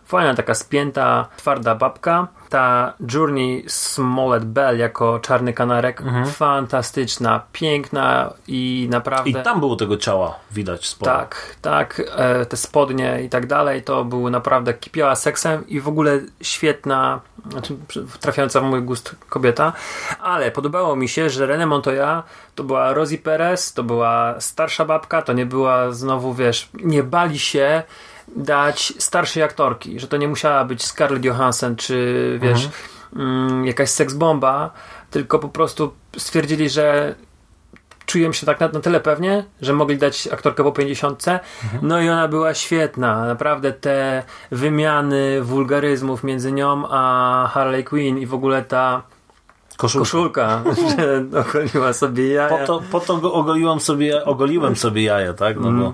Fajna, 0.09 0.35
taka 0.35 0.55
spięta, 0.55 1.27
twarda 1.37 1.75
babka. 1.75 2.27
Ta 2.49 2.93
Journey 3.13 3.63
Smollett 3.67 4.45
Bell 4.45 4.77
jako 4.77 5.19
czarny 5.19 5.53
kanarek, 5.53 6.03
fantastyczna, 6.33 7.41
piękna 7.53 8.33
i 8.47 8.87
naprawdę... 8.91 9.29
I 9.29 9.33
tam 9.33 9.59
było 9.59 9.75
tego 9.75 9.97
ciała 9.97 10.39
widać 10.51 10.87
sporo. 10.87 11.11
Tak, 11.11 11.55
tak, 11.61 12.01
e, 12.15 12.45
te 12.45 12.57
spodnie 12.57 13.21
i 13.23 13.29
tak 13.29 13.47
dalej, 13.47 13.83
to 13.83 14.05
był 14.05 14.29
naprawdę 14.29 14.73
kipiała 14.73 15.15
seksem 15.15 15.67
i 15.67 15.79
w 15.79 15.87
ogóle 15.87 16.19
świetna, 16.41 17.21
znaczy 17.51 17.75
trafiająca 18.19 18.61
w 18.61 18.63
mój 18.63 18.81
gust 18.81 19.15
kobieta, 19.29 19.73
ale 20.21 20.51
podobało 20.51 20.95
mi 20.95 21.09
się, 21.09 21.29
że 21.29 21.47
René 21.47 21.67
Montoya 21.67 22.23
to 22.55 22.63
była 22.63 22.93
Rosie 22.93 23.17
Perez, 23.17 23.73
to 23.73 23.83
była 23.83 24.35
starsza 24.39 24.85
babka, 24.85 25.21
to 25.21 25.33
nie 25.33 25.45
była 25.45 25.91
znowu, 25.91 26.33
wiesz, 26.33 26.69
nie 26.73 27.03
bali 27.03 27.39
się 27.39 27.83
dać 28.35 28.93
starszej 28.97 29.43
aktorki, 29.43 29.99
że 29.99 30.07
to 30.07 30.17
nie 30.17 30.27
musiała 30.27 30.65
być 30.65 30.85
Scarlett 30.85 31.25
Johansson 31.25 31.75
czy 31.75 32.39
wiesz, 32.41 32.69
mm, 33.15 33.65
jakaś 33.65 33.89
seksbomba, 33.89 34.71
tylko 35.11 35.39
po 35.39 35.49
prostu 35.49 35.93
stwierdzili, 36.17 36.69
że 36.69 37.15
czułem 38.05 38.33
się 38.33 38.45
tak 38.45 38.59
na, 38.59 38.67
na 38.67 38.79
tyle 38.79 38.99
pewnie, 38.99 39.43
że 39.61 39.73
mogli 39.73 39.97
dać 39.97 40.27
aktorkę 40.27 40.63
po 40.63 40.71
50. 40.71 41.25
No 41.81 42.01
i 42.01 42.09
ona 42.09 42.27
była 42.27 42.53
świetna. 42.53 43.25
Naprawdę 43.25 43.71
te 43.73 44.23
wymiany 44.51 45.41
wulgaryzmów 45.41 46.23
między 46.23 46.51
nią 46.51 46.83
a 46.89 47.49
Harley 47.53 47.83
Quinn 47.83 48.17
i 48.17 48.25
w 48.25 48.33
ogóle 48.33 48.61
ta 48.61 49.01
Koszulka. 49.77 49.99
koszulka, 49.99 50.63
że 50.97 51.25
ogoliła 51.39 51.93
sobie 51.93 52.27
jaja. 52.27 52.57
Po 52.57 52.65
to, 52.65 52.81
po 52.91 52.99
to 52.99 53.17
go 53.17 53.33
ogoliłem 53.33 53.79
sobie, 53.79 54.25
ogoliłem 54.25 54.75
sobie 54.75 55.03
jaja, 55.03 55.33
tak? 55.33 55.59
No 55.59 55.71
bo 55.71 55.93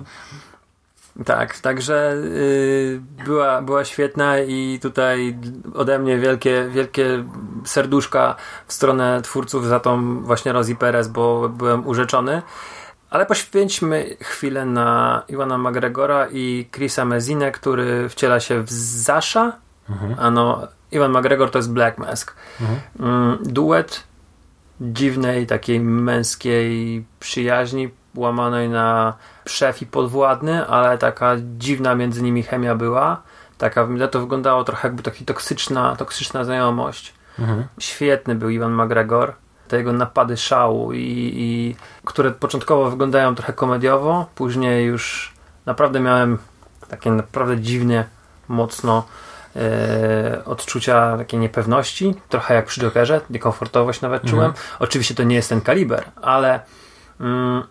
Tak, 1.24 1.58
także 1.58 2.12
y, 2.14 3.00
była, 3.24 3.62
była 3.62 3.84
świetna 3.84 4.38
i 4.38 4.78
tutaj 4.82 5.38
ode 5.74 5.98
mnie 5.98 6.18
wielkie, 6.18 6.68
wielkie 6.70 7.24
serduszka 7.64 8.36
w 8.66 8.72
stronę 8.72 9.22
twórców 9.22 9.66
za 9.66 9.80
tą 9.80 10.20
właśnie 10.20 10.52
Rosie 10.52 10.76
Perez, 10.76 11.08
bo 11.08 11.48
byłem 11.48 11.86
urzeczony. 11.86 12.42
Ale 13.10 13.26
poświęćmy 13.26 14.16
chwilę 14.20 14.64
na 14.64 15.22
Iwana 15.28 15.58
McGregora 15.58 16.26
i 16.32 16.68
Chrisa 16.72 17.04
Mezinę, 17.04 17.52
który 17.52 18.08
wciela 18.08 18.40
się 18.40 18.62
w 18.62 18.70
Zasza. 18.70 19.52
A 20.18 20.30
no, 20.30 20.68
Iwan 20.92 21.10
McGregor 21.12 21.50
to 21.50 21.58
jest 21.58 21.72
Black 21.72 21.98
Mask. 21.98 22.36
Mm, 23.00 23.38
duet 23.42 24.04
dziwnej, 24.80 25.46
takiej 25.46 25.80
męskiej 25.80 27.04
przyjaźni, 27.20 27.90
łamanej 28.14 28.68
na 28.68 29.14
szef 29.48 29.82
i 29.82 29.86
podwładny, 29.86 30.66
ale 30.66 30.98
taka 30.98 31.36
dziwna 31.58 31.94
między 31.94 32.22
nimi 32.22 32.42
chemia 32.42 32.74
była. 32.74 33.22
Taka, 33.58 33.88
to 34.10 34.20
wyglądało 34.20 34.64
trochę 34.64 34.88
jakby 34.88 35.02
taka 35.02 35.16
toksyczna, 35.26 35.96
toksyczna 35.96 36.44
znajomość. 36.44 37.14
Świetny 37.78 38.34
był 38.34 38.48
Iwan 38.48 38.72
McGregor. 38.72 39.34
Te 39.68 39.76
jego 39.76 39.92
napady 39.92 40.36
szału, 40.36 40.92
i, 40.92 41.32
i, 41.34 41.76
które 42.04 42.30
początkowo 42.30 42.90
wyglądają 42.90 43.34
trochę 43.34 43.52
komediowo, 43.52 44.26
później 44.34 44.86
już 44.86 45.34
naprawdę 45.66 46.00
miałem 46.00 46.38
takie 46.88 47.10
naprawdę 47.10 47.60
dziwnie, 47.60 48.04
mocno 48.48 49.06
e, 49.56 50.42
odczucia 50.44 51.16
takiej 51.16 51.40
niepewności, 51.40 52.14
trochę 52.28 52.54
jak 52.54 52.66
przy 52.66 52.80
Jokerze, 52.80 53.20
niekomfortowość 53.30 54.00
nawet 54.00 54.22
czułem. 54.30 54.52
Oczywiście 54.78 55.14
to 55.14 55.22
nie 55.22 55.36
jest 55.36 55.48
ten 55.48 55.60
kaliber, 55.60 56.04
ale 56.22 56.60
mm, 57.20 57.62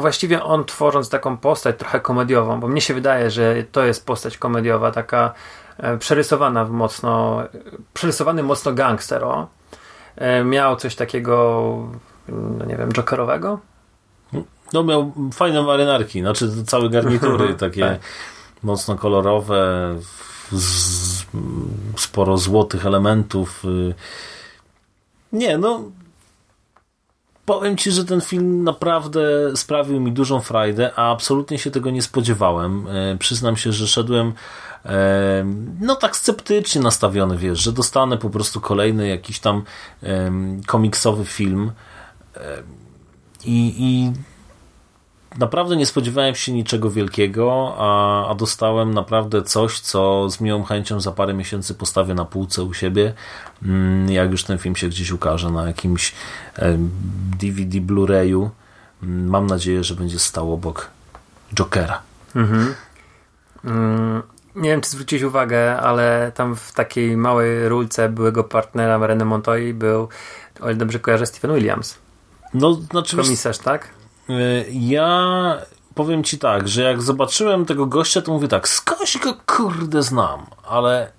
właściwie 0.00 0.42
on 0.42 0.64
tworząc 0.64 1.08
taką 1.08 1.36
postać 1.36 1.78
trochę 1.78 2.00
komediową, 2.00 2.60
bo 2.60 2.68
mnie 2.68 2.80
się 2.80 2.94
wydaje, 2.94 3.30
że 3.30 3.64
to 3.72 3.84
jest 3.84 4.06
postać 4.06 4.38
komediowa, 4.38 4.90
taka 4.90 5.34
e, 5.78 5.96
przerysowana 5.98 6.64
w 6.64 6.70
mocno, 6.70 7.42
przerysowany 7.94 8.42
mocno 8.42 8.72
gangster, 8.72 9.24
o. 9.24 9.46
E, 10.16 10.44
miał 10.44 10.76
coś 10.76 10.94
takiego, 10.96 11.74
no 12.28 12.64
nie 12.64 12.76
wiem, 12.76 12.92
jokerowego. 12.92 13.60
no 14.72 14.82
miał 14.84 15.12
fajne 15.32 15.62
marynarki, 15.62 16.20
znaczy 16.20 16.64
całe 16.66 16.90
garnitury 16.90 17.54
takie 17.54 17.80
Tak. 17.80 17.98
mocno 18.62 18.96
kolorowe, 18.96 19.94
z, 20.52 21.24
sporo 21.96 22.38
złotych 22.38 22.86
elementów. 22.86 23.64
y. 23.64 23.94
Nie, 25.32 25.58
no 25.58 25.80
powiem 27.46 27.76
Ci, 27.76 27.90
że 27.90 28.04
ten 28.04 28.20
film 28.20 28.64
naprawdę 28.64 29.20
sprawił 29.56 30.00
mi 30.00 30.12
dużą 30.12 30.40
frajdę, 30.40 30.90
a 30.96 31.12
absolutnie 31.12 31.58
się 31.58 31.70
tego 31.70 31.90
nie 31.90 32.02
spodziewałem. 32.02 32.86
E, 32.88 33.16
Przyznam 33.18 33.56
się, 33.56 33.72
że 33.72 33.88
szedłem 33.88 34.32
e, 34.84 35.44
no 35.80 35.96
tak 35.96 36.16
sceptycznie 36.16 36.80
nastawiony, 36.80 37.36
wiesz, 37.36 37.60
że 37.60 37.72
dostanę 37.72 38.16
po 38.18 38.30
prostu 38.30 38.60
kolejny 38.60 39.08
jakiś 39.08 39.38
tam 39.38 39.62
komiksowy 40.66 41.24
film 41.24 41.72
E, 42.36 42.62
i, 43.44 43.74
i 43.78 44.12
naprawdę 45.38 45.76
nie 45.76 45.86
spodziewałem 45.86 46.34
się 46.34 46.52
niczego 46.52 46.90
wielkiego, 46.90 47.74
a, 47.78 48.30
a 48.30 48.34
dostałem 48.34 48.94
naprawdę 48.94 49.42
coś, 49.42 49.80
co 49.80 50.30
z 50.30 50.40
miłą 50.40 50.64
chęcią 50.64 51.00
za 51.00 51.12
parę 51.12 51.34
miesięcy 51.34 51.74
postawię 51.74 52.14
na 52.14 52.24
półce 52.24 52.62
u 52.62 52.74
siebie, 52.74 53.14
mm, 53.62 54.10
jak 54.10 54.30
już 54.30 54.44
ten 54.44 54.58
film 54.58 54.76
się 54.76 54.88
gdzieś 54.88 55.10
ukaże 55.10 55.50
na 55.50 55.66
jakimś 55.66 56.14
DVD 57.38 57.78
Blu-rayu. 57.78 58.48
Mm, 59.02 59.28
Mam 59.30 59.46
nadzieję, 59.46 59.84
że 59.84 59.94
będzie 59.94 60.18
stał 60.18 60.52
obok 60.52 60.90
Jokera. 61.54 62.02
Mm, 63.64 64.22
nie 64.56 64.70
wiem, 64.70 64.80
czy 64.80 64.90
zwróciłeś 64.90 65.22
uwagę, 65.22 65.76
ale 65.76 66.32
tam 66.34 66.56
w 66.56 66.72
takiej 66.72 67.16
małej 67.16 67.68
rulce 67.68 68.08
byłego 68.08 68.44
partnera 68.44 68.98
René 68.98 69.24
Montoya 69.24 69.74
był, 69.74 70.08
o 70.60 70.66
ile 70.70 70.74
dobrze 70.74 70.98
kojarzę, 70.98 71.26
Stephen 71.26 71.54
Williams. 71.54 71.98
No, 72.54 72.74
znaczy, 72.74 73.16
Komisarz, 73.16 73.58
tak? 73.58 73.95
Y, 74.30 74.66
ja 74.72 75.56
powiem 75.94 76.24
ci 76.24 76.38
tak, 76.38 76.68
że 76.68 76.82
jak 76.82 77.02
zobaczyłem 77.02 77.64
tego 77.66 77.86
gościa, 77.86 78.22
to 78.22 78.32
mówię 78.32 78.48
tak, 78.48 78.68
skądś 78.68 79.18
go 79.18 79.34
kurde 79.46 80.02
znam, 80.02 80.46
ale 80.68 81.12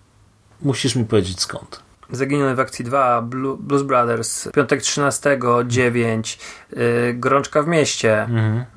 musisz 0.61 0.95
mi 0.95 1.05
powiedzieć 1.05 1.41
skąd. 1.41 1.87
Zaginęły 2.11 2.55
w 2.55 2.59
akcji 2.59 2.85
2, 2.85 3.21
Blu- 3.21 3.57
Blues 3.57 3.81
Brothers, 3.83 4.49
Piątek 4.53 4.81
13, 4.81 5.39
9, 5.67 6.39
yy, 6.69 6.79
Gorączka 7.13 7.63
w 7.63 7.67
mieście, 7.67 8.23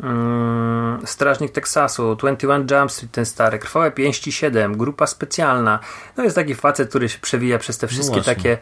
mm, 0.03 1.07
Strażnik 1.07 1.53
Teksasu, 1.53 2.17
21 2.17 2.67
Jump 2.71 2.93
Street, 2.93 3.13
ten 3.13 3.27
stary, 3.27 3.59
Krwawe 3.59 3.91
Pięści 3.91 4.33
7, 4.33 4.77
Grupa 4.77 5.07
Specjalna. 5.07 5.79
No 6.17 6.25
jest 6.25 6.37
taki 6.37 6.55
facet, 6.55 6.89
który 6.89 7.09
się 7.09 7.19
przewija 7.19 7.59
przez 7.59 7.79
te 7.79 7.87
wszystkie 7.87 8.15
właśnie. 8.15 8.35
takie 8.35 8.59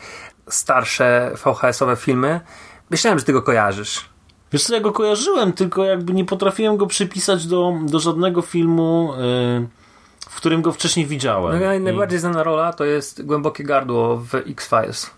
starsze 0.48 1.32
VHS-owe 1.44 1.96
filmy. 1.96 2.40
Myślałem, 2.90 3.18
że 3.18 3.24
ty 3.24 3.32
go 3.32 3.42
kojarzysz. 3.42 4.08
Wiesz 4.52 4.64
co, 4.64 4.74
ja 4.74 4.80
go 4.80 4.92
kojarzyłem, 4.92 5.52
tylko 5.52 5.84
jakby 5.84 6.12
nie 6.12 6.24
potrafiłem 6.24 6.76
go 6.76 6.86
przypisać 6.86 7.46
do, 7.46 7.74
do 7.82 8.00
żadnego 8.00 8.42
filmu, 8.42 9.12
yy, 9.60 9.68
w 10.30 10.36
którym 10.36 10.62
go 10.62 10.72
wcześniej 10.72 11.06
widziałem. 11.06 11.60
No, 11.60 11.74
I- 11.74 11.80
najbardziej 11.80 12.18
znana 12.18 12.42
rola 12.42 12.72
to 12.72 12.84
jest 12.84 13.22
Głębokie 13.26 13.64
Gardło 13.64 14.16
w 14.16 14.34
X-Files. 14.34 15.10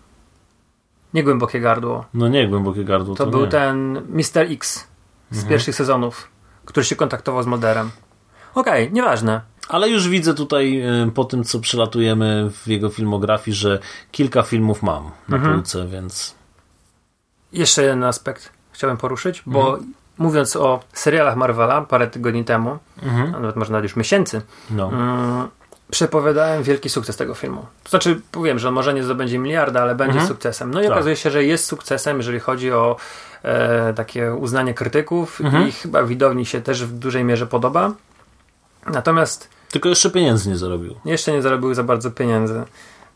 Nie 1.13 1.23
Głębokie 1.23 1.59
Gardło. 1.59 2.05
No 2.13 2.27
nie, 2.27 2.47
głębokie 2.47 2.83
gardło. 2.83 3.15
To, 3.15 3.25
To, 3.25 3.31
był 3.31 3.41
nie. 3.41 3.47
ten 3.47 4.01
Mr. 4.09 4.45
X 4.51 4.87
z 5.31 5.45
pierwszych 5.45 5.75
sezonów, 5.75 6.27
który 6.65 6.83
się 6.85 6.95
kontaktował 6.95 7.43
z 7.43 7.45
Mulderem. 7.47 7.91
Okej, 8.55 8.91
nieważne. 8.93 9.41
Ale 9.69 9.89
już 9.89 10.09
widzę 10.09 10.33
tutaj 10.33 10.81
y, 11.07 11.11
po 11.11 11.25
tym, 11.25 11.43
co 11.43 11.59
przelatujemy 11.59 12.49
w 12.51 12.67
jego 12.67 12.89
filmografii, 12.89 13.55
że 13.55 13.79
kilka 14.11 14.41
filmów 14.43 14.83
mam 14.83 15.11
na 15.29 15.37
Mhm. 15.37 15.55
półce, 15.55 15.87
więc 15.87 16.35
Jeszcze 17.53 17.83
jeden 17.83 18.03
aspekt 18.03 18.49
chciałem 18.81 18.97
poruszyć, 18.97 19.43
bo 19.45 19.77
mówiąc 20.17 20.55
o 20.55 20.79
serialach 20.93 21.35
Marvela 21.35 21.81
parę 21.81 22.07
tygodni 22.07 22.45
temu, 22.45 22.77
a 23.35 23.39
nawet 23.39 23.55
może 23.55 23.71
nawet 23.71 23.83
już 23.83 23.95
miesięcy, 23.95 24.41
no. 24.69 24.89
mm, 24.89 25.47
przepowiadałem 25.91 26.63
wielki 26.63 26.89
sukces 26.89 27.17
tego 27.17 27.33
filmu. 27.35 27.65
To 27.83 27.89
znaczy, 27.89 28.21
powiem, 28.31 28.59
że 28.59 28.67
on 28.67 28.73
może 28.73 28.93
nie 28.93 29.03
zdobędzie 29.03 29.39
miliarda, 29.39 29.81
ale 29.81 29.95
będzie 29.95 30.21
sukcesem. 30.27 30.71
No 30.73 30.81
i 30.81 30.83
Tak. 30.83 30.91
okazuje 30.93 31.15
się, 31.15 31.31
że 31.31 31.43
jest 31.43 31.65
sukcesem, 31.65 32.17
jeżeli 32.17 32.39
chodzi 32.39 32.71
o 32.71 32.95
e, 33.43 33.93
takie 33.93 34.33
uznanie 34.33 34.73
krytyków 34.73 35.41
i 35.67 35.71
chyba 35.71 36.03
widowni 36.03 36.45
się 36.45 36.61
też 36.61 36.85
w 36.85 36.91
dużej 36.99 37.23
mierze 37.23 37.47
podoba. 37.47 37.91
Natomiast 38.87 39.49
Tylko 39.71 39.89
jeszcze 39.89 40.09
pieniędzy 40.09 40.49
nie 40.49 40.57
zarobił. 40.57 40.95
jeszcze 41.05 41.31
nie 41.31 41.41
zarobił 41.41 41.73
za 41.73 41.83
bardzo 41.83 42.11
pieniędzy. 42.11 42.63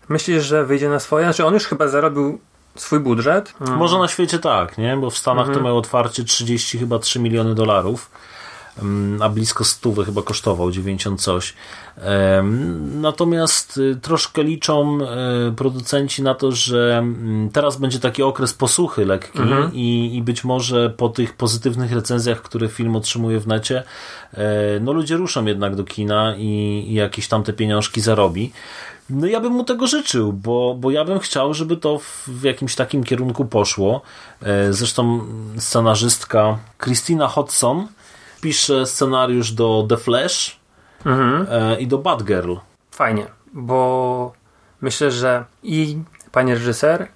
Myślisz, 0.10 0.44
że 0.44 0.66
wyjdzie 0.66 0.90
na 0.90 1.00
swoje? 1.00 1.26
Znaczy 1.26 1.46
on 1.46 1.54
już 1.54 1.66
chyba 1.66 1.88
zarobił 1.88 2.40
swój 2.76 3.00
budżet. 3.00 3.54
Mm. 3.62 3.78
Może 3.78 4.00
na 4.00 4.08
świecie 4.08 4.40
tak, 4.40 4.78
nie? 4.78 4.98
Bo 4.98 5.10
w 5.10 5.18
Stanach 5.18 5.54
to 5.54 5.62
miał 5.62 5.78
otwarcie 5.78 6.24
30 6.24 6.78
chyba 6.78 7.00
3 7.00 7.20
miliony 7.20 7.56
dolarów, 7.56 8.12
mm, 8.82 9.22
a 9.22 9.30
blisko 9.30 9.64
100 9.64 10.04
chyba 10.04 10.22
kosztował, 10.22 10.72
90 10.72 11.22
coś. 11.22 11.54
Natomiast 13.02 13.78
y, 13.78 13.96
troszkę 14.02 14.44
liczą 14.44 14.98
y, 15.50 15.56
producenci 15.56 16.24
na 16.24 16.36
to, 16.36 16.52
że 16.52 16.98
mm, 16.98 17.50
teraz 17.50 17.78
będzie 17.78 18.00
taki 18.00 18.24
okres 18.24 18.54
posuchy 18.54 19.06
lekki 19.06 19.40
i, 19.74 20.16
i 20.16 20.22
być 20.22 20.44
może 20.44 20.90
po 20.90 21.10
tych 21.10 21.34
pozytywnych 21.34 21.92
recenzjach, 21.92 22.42
które 22.42 22.68
film 22.68 22.96
otrzymuje 22.96 23.40
w 23.40 23.48
necie, 23.48 23.84
e, 24.34 24.80
no 24.82 24.94
ludzie 24.94 25.18
ruszą 25.18 25.46
jednak 25.46 25.76
do 25.76 25.84
kina 25.84 26.36
i, 26.38 26.86
i 26.88 26.94
jakieś 26.94 27.28
tam 27.28 27.44
te 27.44 27.54
pieniążki 27.54 28.02
zarobi. 28.02 28.52
No 29.10 29.28
ja 29.28 29.40
bym 29.40 29.54
mu 29.54 29.64
tego 29.64 29.88
życzył, 29.88 30.34
bo, 30.34 30.76
bo 30.80 30.92
ja 30.92 31.06
bym 31.06 31.20
chciał, 31.20 31.54
żeby 31.54 31.78
to 31.78 32.00
w, 32.00 32.28
w 32.28 32.44
jakimś 32.44 32.76
takim 32.76 33.04
kierunku 33.04 33.46
poszło. 33.46 34.02
E, 34.42 34.74
Zresztą 34.74 35.22
scenarzystka 35.58 36.58
Christina 36.84 37.28
Hodson 37.28 37.88
pisze 38.42 38.86
scenariusz 38.86 39.52
do 39.52 39.86
The 39.90 39.98
Flash 39.98 40.60
e, 41.06 41.80
i 41.80 41.88
do 41.88 41.98
Batgirl. 41.98 42.56
Fajnie, 42.92 43.28
bo 43.54 44.34
myślę, 44.82 45.12
że 45.12 45.46
i 45.64 45.98
pani 46.32 46.54
reżyser, 46.54 47.08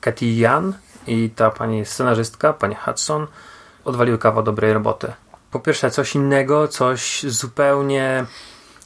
Katy 0.00 0.26
Yan 0.26 0.74
i 1.06 1.30
ta 1.36 1.50
pani 1.50 1.86
scenarzystka, 1.86 2.52
pani 2.52 2.74
Hudson 2.74 3.26
odwaliły 3.84 4.18
kawał 4.18 4.42
dobrej 4.42 4.72
roboty. 4.72 5.12
Po 5.50 5.60
pierwsze 5.60 5.90
coś 5.90 6.14
innego, 6.14 6.68
coś 6.68 7.22
zupełnie 7.22 8.24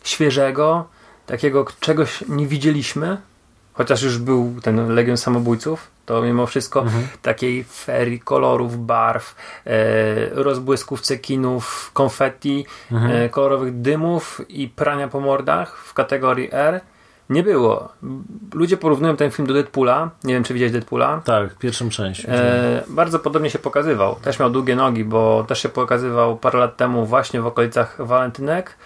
świeżego, 0.04 0.88
takiego 1.26 1.66
czegoś 1.80 2.24
nie 2.28 2.46
widzieliśmy, 2.46 3.16
chociaż 3.72 4.02
już 4.02 4.18
był 4.18 4.54
ten 4.62 4.94
Legion 4.94 5.16
Samobójców, 5.16 5.90
to 6.06 6.22
mimo 6.22 6.46
wszystko 6.46 6.84
takiej 7.22 7.64
ferii 7.64 8.20
kolorów, 8.20 8.86
barw, 8.86 9.34
e, 9.66 9.74
rozbłysków 10.30 11.00
cekinów, 11.00 11.90
konfetti, 11.92 12.66
e, 12.92 13.28
kolorowych 13.28 13.80
dymów 13.80 14.40
i 14.48 14.68
prania 14.68 15.08
po 15.08 15.20
mordach 15.20 15.78
w 15.78 15.94
kategorii 15.94 16.48
R 16.52 16.80
nie 17.30 17.42
było. 17.42 17.88
Ludzie 18.54 18.76
porównują 18.76 19.16
ten 19.16 19.30
film 19.30 19.48
do 19.48 19.54
Deadpoola. 19.54 20.10
Nie 20.24 20.34
wiem, 20.34 20.44
czy 20.44 20.54
widziałeś 20.54 20.72
Deadpoola. 20.72 21.22
Tak, 21.24 21.54
pierwszą 21.54 21.90
część. 21.90 22.26
E, 22.28 22.84
bardzo 22.88 23.18
podobnie 23.18 23.50
się 23.50 23.58
pokazywał. 23.58 24.14
Też 24.14 24.38
miał 24.38 24.50
długie 24.50 24.76
nogi, 24.76 25.04
bo 25.04 25.44
też 25.48 25.62
się 25.62 25.68
pokazywał 25.68 26.36
parę 26.36 26.58
lat 26.58 26.76
temu 26.76 27.06
właśnie 27.06 27.40
w 27.40 27.46
okolicach 27.46 27.96
walentynek. 27.98 28.76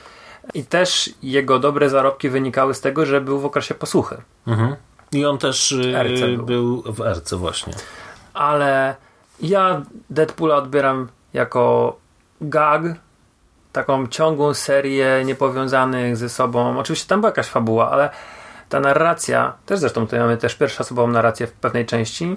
I 0.55 0.65
też 0.65 1.11
jego 1.23 1.59
dobre 1.59 1.91
zarobki 1.91 2.29
wynikały 2.29 2.75
z 2.75 2.81
tego, 2.81 3.07
że 3.07 3.21
był 3.21 3.41
w 3.41 3.47
okresie 3.47 3.75
posłuchy. 3.75 4.17
Mhm. 4.47 4.77
I 5.13 5.27
on 5.27 5.39
też 5.39 5.73
y, 5.73 5.95
RC 6.03 6.21
był. 6.21 6.47
był 6.47 6.83
w 6.93 7.01
RC 7.01 7.37
właśnie. 7.37 7.73
Ale 8.35 8.97
ja 9.41 9.83
Deadpoola 10.11 10.57
odbieram 10.57 11.09
jako 11.33 11.97
gag, 12.41 12.83
taką 13.73 14.07
ciągłą 14.07 14.55
serię 14.55 15.23
niepowiązanych 15.25 16.17
ze 16.17 16.29
sobą. 16.29 16.79
Oczywiście 16.79 17.09
tam 17.09 17.21
była 17.21 17.31
jakaś 17.31 17.47
fabuła, 17.47 17.91
ale 17.91 18.11
ta 18.69 18.81
narracja, 18.81 19.53
też 19.67 19.79
zresztą 19.79 20.05
tutaj 20.05 20.21
mamy 20.21 20.37
też 20.37 20.55
pierwszosobową 20.55 21.09
narrację 21.09 21.47
w 21.47 21.53
pewnej 21.53 21.87
części, 21.87 22.37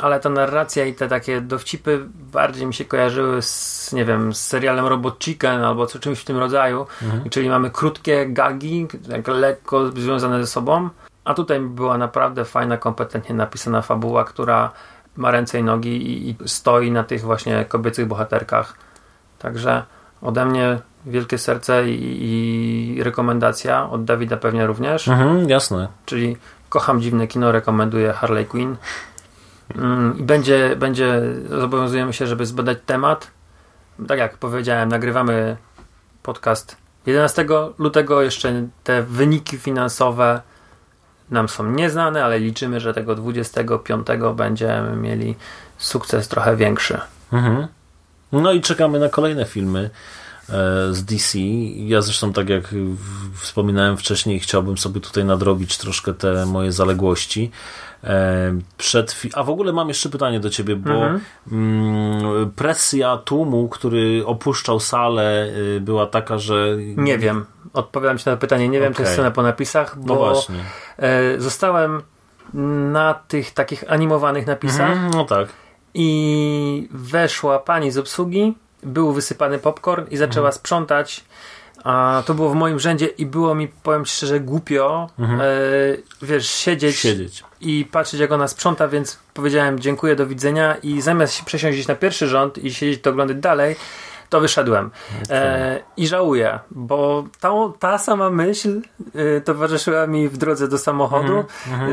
ale 0.00 0.20
ta 0.20 0.28
narracja 0.28 0.86
i 0.86 0.94
te 0.94 1.08
takie 1.08 1.40
dowcipy 1.40 2.06
bardziej 2.32 2.66
mi 2.66 2.74
się 2.74 2.84
kojarzyły 2.84 3.42
z, 3.42 3.92
nie 3.92 4.04
wiem, 4.04 4.34
z 4.34 4.40
serialem 4.40 4.86
Robot 4.86 5.24
Chicken 5.24 5.64
albo 5.64 5.86
co, 5.86 5.98
czymś 5.98 6.18
w 6.18 6.24
tym 6.24 6.38
rodzaju. 6.38 6.86
Czyli 7.30 7.48
mamy 7.48 7.70
krótkie 7.70 8.26
gagi, 8.26 8.86
tak 9.10 9.28
lekko 9.28 9.88
związane 9.88 10.40
ze 10.40 10.46
sobą, 10.46 10.88
a 11.24 11.34
tutaj 11.34 11.60
była 11.60 11.98
naprawdę 11.98 12.44
fajna, 12.44 12.76
kompetentnie 12.76 13.34
napisana 13.34 13.82
fabuła, 13.82 14.24
która 14.24 14.70
ma 15.16 15.30
ręce 15.30 15.58
i 15.58 15.62
nogi 15.62 15.90
i, 15.90 16.30
i 16.30 16.36
stoi 16.48 16.90
na 16.90 17.04
tych 17.04 17.20
właśnie 17.20 17.64
kobiecych 17.64 18.06
bohaterkach. 18.06 18.74
Także 19.38 19.82
ode 20.22 20.46
mnie 20.46 20.78
wielkie 21.06 21.38
serce 21.38 21.90
i, 21.90 22.18
i 22.20 23.02
rekomendacja, 23.02 23.90
od 23.90 24.04
Dawida 24.04 24.36
pewnie 24.36 24.66
również. 24.66 25.08
Mhm, 25.08 25.48
jasne. 25.48 25.88
Czyli 26.06 26.36
kocham 26.68 27.00
dziwne 27.00 27.26
kino, 27.26 27.52
rekomenduję 27.52 28.12
Harley 28.12 28.46
Quinn. 28.46 28.76
Mm, 29.74 30.26
będzie, 30.26 30.76
będzie, 30.76 31.20
zobowiązujemy 31.48 32.12
się, 32.12 32.26
żeby 32.26 32.46
zbadać 32.46 32.78
temat. 32.86 33.30
Tak 34.08 34.18
jak 34.18 34.36
powiedziałem, 34.36 34.88
nagrywamy 34.88 35.56
podcast 36.22 36.76
11 37.06 37.46
lutego. 37.78 38.22
Jeszcze 38.22 38.66
te 38.84 39.02
wyniki 39.02 39.58
finansowe 39.58 40.40
nam 41.30 41.48
są 41.48 41.70
nieznane, 41.70 42.24
ale 42.24 42.38
liczymy, 42.38 42.80
że 42.80 42.94
tego 42.94 43.14
25 43.14 44.06
będziemy 44.34 44.96
mieli 44.96 45.36
sukces 45.78 46.28
trochę 46.28 46.56
większy. 46.56 47.00
Mhm. 47.32 47.66
No 48.32 48.52
i 48.52 48.60
czekamy 48.60 48.98
na 48.98 49.08
kolejne 49.08 49.44
filmy 49.44 49.90
z 50.90 51.04
DC. 51.04 51.38
Ja 51.76 52.02
zresztą, 52.02 52.32
tak 52.32 52.48
jak 52.48 52.74
wspominałem 53.40 53.96
wcześniej, 53.96 54.40
chciałbym 54.40 54.78
sobie 54.78 55.00
tutaj 55.00 55.24
nadrobić 55.24 55.78
troszkę 55.78 56.14
te 56.14 56.46
moje 56.46 56.72
zaległości. 56.72 57.50
E, 58.04 58.52
Przed 58.76 59.22
A 59.34 59.42
w 59.42 59.50
ogóle 59.50 59.72
mam 59.72 59.88
jeszcze 59.88 60.08
pytanie 60.08 60.40
do 60.40 60.50
ciebie, 60.50 60.76
bo 60.76 60.90
mm, 61.52 62.50
presja 62.56 63.16
tłumu, 63.16 63.68
który 63.68 64.22
opuszczał 64.26 64.80
salę, 64.80 65.46
y, 65.76 65.80
była 65.80 66.06
taka, 66.06 66.38
że. 66.38 66.76
Nie 66.96 67.18
wiem. 67.18 67.44
Odpowiadam 67.72 68.18
ci 68.18 68.26
na 68.26 68.32
to 68.32 68.38
pytanie. 68.40 68.68
Nie 68.68 68.80
wiem, 68.80 68.94
czy 68.94 69.02
jest 69.02 69.12
scena 69.14 69.30
po 69.30 69.42
napisach, 69.42 69.98
bo 69.98 70.14
No 70.14 70.20
właśnie. 70.20 70.56
e, 70.98 71.40
zostałem 71.40 72.02
na 72.92 73.14
tych 73.14 73.50
takich 73.50 73.92
animowanych 73.92 74.46
napisach 74.46 74.90
Mhm, 74.90 75.10
no 75.10 75.24
tak. 75.24 75.48
i 75.94 76.88
weszła 76.90 77.58
pani 77.58 77.90
z 77.90 77.98
obsługi, 77.98 78.54
był 78.82 79.12
wysypany 79.12 79.58
popcorn 79.58 80.04
i 80.10 80.16
zaczęła 80.16 80.46
Mhm. 80.48 80.52
sprzątać. 80.60 81.24
A 81.84 82.22
to 82.26 82.34
było 82.34 82.50
w 82.50 82.54
moim 82.54 82.80
rzędzie 82.80 83.06
i 83.06 83.26
było 83.26 83.54
mi, 83.54 83.68
powiem 83.68 84.06
szczerze, 84.06 84.40
głupio, 84.40 85.10
e, 85.20 85.26
wiesz, 86.22 86.50
siedzieć, 86.50 86.96
Mhm. 87.06 87.16
Siedzieć. 87.18 87.44
i 87.60 87.84
patrzeć 87.92 88.20
jak 88.20 88.32
ona 88.32 88.48
sprząta, 88.48 88.88
więc 88.88 89.18
powiedziałem 89.34 89.78
dziękuję, 89.80 90.16
do 90.16 90.26
widzenia 90.26 90.76
i 90.82 91.00
zamiast 91.00 91.34
się 91.34 91.44
przesiąść 91.44 91.88
na 91.88 91.94
pierwszy 91.94 92.26
rząd 92.28 92.58
i 92.58 92.74
siedzieć 92.74 93.02
to 93.02 93.10
oglądać 93.10 93.36
dalej, 93.36 93.76
to 94.30 94.40
wyszedłem. 94.40 94.90
E, 95.30 95.80
I 95.96 96.06
żałuję, 96.06 96.58
bo 96.70 97.24
ta, 97.40 97.50
ta 97.78 97.98
sama 97.98 98.30
myśl 98.30 98.80
e, 99.36 99.40
towarzyszyła 99.40 100.06
mi 100.06 100.28
w 100.28 100.36
drodze 100.36 100.68
do 100.68 100.78
samochodu, 100.78 101.44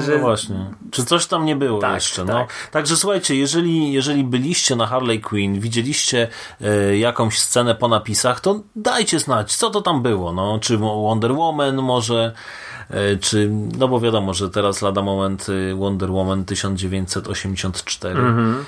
że 0.06 0.14
No 0.14 0.20
właśnie. 0.20 0.66
Czy 0.92 1.06
coś 1.06 1.26
tam 1.26 1.46
nie 1.46 1.56
było 1.56 1.80
Tak, 1.80 1.94
jeszcze? 1.94 2.26
tak. 2.26 2.36
No. 2.36 2.48
Także 2.72 2.96
słuchajcie, 2.98 3.36
jeżeli, 3.36 3.92
jeżeli 3.94 4.24
byliście 4.24 4.76
na 4.76 4.88
Harley 4.88 5.22
Quinn, 5.22 5.60
widzieliście 5.60 6.28
e, 6.62 6.98
jakąś 6.98 7.40
scenę 7.40 7.76
po 7.76 7.88
napisach, 7.88 8.40
to 8.40 8.60
dajcie 8.76 9.20
znać, 9.20 9.56
co 9.56 9.70
to 9.70 9.82
tam 9.82 10.02
było. 10.02 10.34
No, 10.34 10.60
czy 10.62 10.78
Wonder 10.78 11.32
Woman 11.34 11.76
może, 11.76 12.34
e, 12.90 13.18
czy, 13.18 13.50
no 13.78 13.88
bo 13.88 14.00
wiadomo, 14.00 14.34
że 14.34 14.50
teraz 14.50 14.82
lada 14.82 15.02
moment 15.02 15.50
y, 15.50 15.76
Wonder 15.76 16.12
Woman 16.12 16.46
1984. 16.46 18.20
Mhm. 18.20 18.66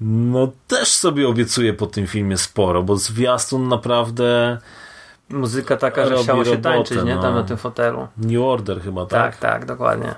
No 0.00 0.48
też 0.68 0.88
sobie 0.88 1.28
obiecuję 1.28 1.74
po 1.74 1.86
tym 1.86 2.06
filmie 2.06 2.36
sporo, 2.36 2.82
bo 2.82 2.96
zwiastun 2.96 3.68
naprawdę 3.68 4.58
muzyka 5.28 5.76
taka, 5.76 6.06
że 6.06 6.16
chciało 6.16 6.44
się 6.44 6.50
robotę, 6.50 6.70
tańczyć, 6.70 7.02
nie? 7.04 7.14
Tam 7.14 7.22
no. 7.22 7.34
na 7.34 7.42
tym 7.42 7.56
fotelu. 7.56 8.08
New 8.16 8.42
Order 8.42 8.82
chyba, 8.82 9.06
tak? 9.06 9.36
Tak, 9.36 9.36
tak, 9.36 9.64
dokładnie. 9.64 10.14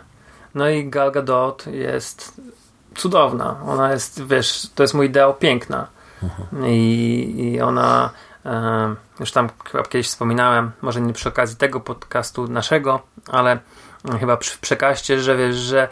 No 0.54 0.68
i 0.68 0.90
Gal 0.90 1.12
Gadot 1.12 1.66
jest 1.66 2.40
cudowna. 2.94 3.60
Ona 3.66 3.92
jest, 3.92 4.26
wiesz, 4.26 4.66
to 4.74 4.82
jest 4.82 4.94
mój 4.94 5.06
ideał 5.06 5.34
piękna. 5.34 5.86
I, 6.66 7.52
I 7.54 7.60
ona, 7.60 8.10
e, 8.46 8.94
już 9.20 9.32
tam 9.32 9.48
chyba 9.64 9.84
kiedyś 9.84 10.06
wspominałem, 10.06 10.70
może 10.82 11.00
nie 11.00 11.12
przy 11.12 11.28
okazji 11.28 11.56
tego 11.56 11.80
podcastu 11.80 12.48
naszego, 12.48 13.02
ale 13.28 13.58
chyba 14.20 14.36
przy, 14.36 14.58
przekaście, 14.58 15.20
że 15.20 15.36
wiesz, 15.36 15.56
że 15.56 15.88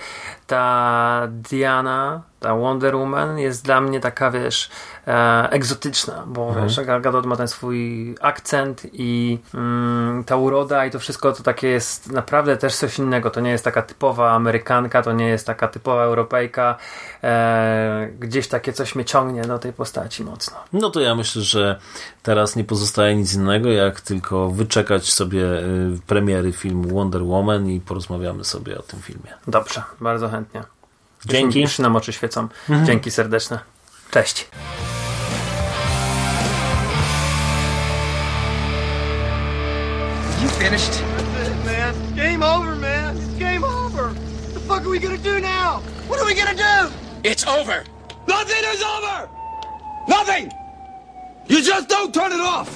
ta 0.51 1.29
Diana, 1.31 2.23
ta 2.41 2.55
Wonder 2.55 2.97
Woman 2.97 3.39
jest 3.39 3.65
dla 3.65 3.81
mnie 3.81 4.01
taka, 4.01 4.31
wiesz, 4.31 4.71
e, 5.07 5.51
egzotyczna, 5.51 6.25
bo 6.27 6.55
wiesz, 6.55 6.81
Gal 6.81 7.01
Gadot 7.01 7.27
ma 7.27 7.37
ten 7.37 7.49
swój 7.49 8.15
akcent 8.21 8.83
i 8.93 9.39
mm, 9.55 10.25
ta 10.25 10.37
uroda 10.37 10.87
i 10.87 10.91
to 10.91 10.99
wszystko 10.99 11.33
to 11.33 11.43
takie 11.43 11.69
jest 11.69 12.13
naprawdę 12.13 12.57
też 12.57 12.77
coś 12.77 12.99
innego. 12.99 13.31
To 13.31 13.41
nie 13.41 13.51
jest 13.51 13.65
taka 13.65 13.83
typowa 13.83 14.31
Amerykanka, 14.31 15.03
to 15.03 15.13
nie 15.13 15.29
jest 15.29 15.47
taka 15.47 15.69
typowa 15.69 16.05
Europejka. 16.05 16.77
E, 17.25 18.09
gdzieś 18.19 18.49
takie 18.49 18.73
coś 18.73 18.95
mnie 18.95 19.05
ciągnie 19.05 19.43
do 19.43 19.59
tej 19.59 19.73
postaci 19.73 20.25
mocno. 20.25 20.57
No 20.73 20.91
to 20.91 21.01
ja 21.01 21.15
myślę, 21.15 21.43
że 21.43 21.81
teraz 22.23 22.57
nie 22.57 22.65
pozostaje 22.65 23.17
nic 23.17 23.35
innego, 23.35 23.69
jak 23.69 24.01
tylko 24.01 24.51
wyczekać 24.51 25.13
sobie 25.13 25.43
y, 25.43 25.99
premiery 26.07 26.53
filmu 26.53 26.95
Wonder 26.95 27.23
Woman 27.23 27.69
i 27.69 27.81
porozmawiamy 27.81 28.45
sobie 28.45 28.79
o 28.79 28.83
tym 28.83 29.01
filmie. 29.01 29.35
Dobrze, 29.47 29.83
bardzo 30.01 30.29
chętnie. 30.29 30.40
Dzięki. 31.27 31.61
Już 31.61 31.79
nam 31.79 31.97
oczy 31.97 32.13
świecą. 32.13 32.49
Dzięki 32.85 33.11
serdeczne. 33.11 33.59
Cześć. 34.11 34.49
You 40.43 40.49
finished? 40.49 40.93
That's 40.93 41.49
it, 41.49 41.65
man. 41.65 41.95
It's 41.95 42.13
game 42.17 42.43
over, 42.43 42.77
man. 42.77 43.17
It's 43.17 43.39
game 43.39 43.65
over. 43.65 44.05
What 44.05 44.55
the 44.55 44.61
fuck 44.61 44.83
are 44.83 44.91
we 44.91 44.99
gonna 44.99 45.19
do 45.19 45.41
now? 45.41 45.81
What 46.09 46.21
are 46.21 46.27
we 46.27 46.35
gonna 46.35 46.55
do? 46.55 46.91
It's 47.25 47.47
over. 47.47 47.85
Nothing 48.27 48.65
is 48.75 48.83
over! 48.83 49.29
Nothing! 50.09 50.53
You 51.49 51.63
just 51.63 51.89
don't 51.89 52.13
turn 52.15 52.33
it 52.33 52.41
off! 52.41 52.69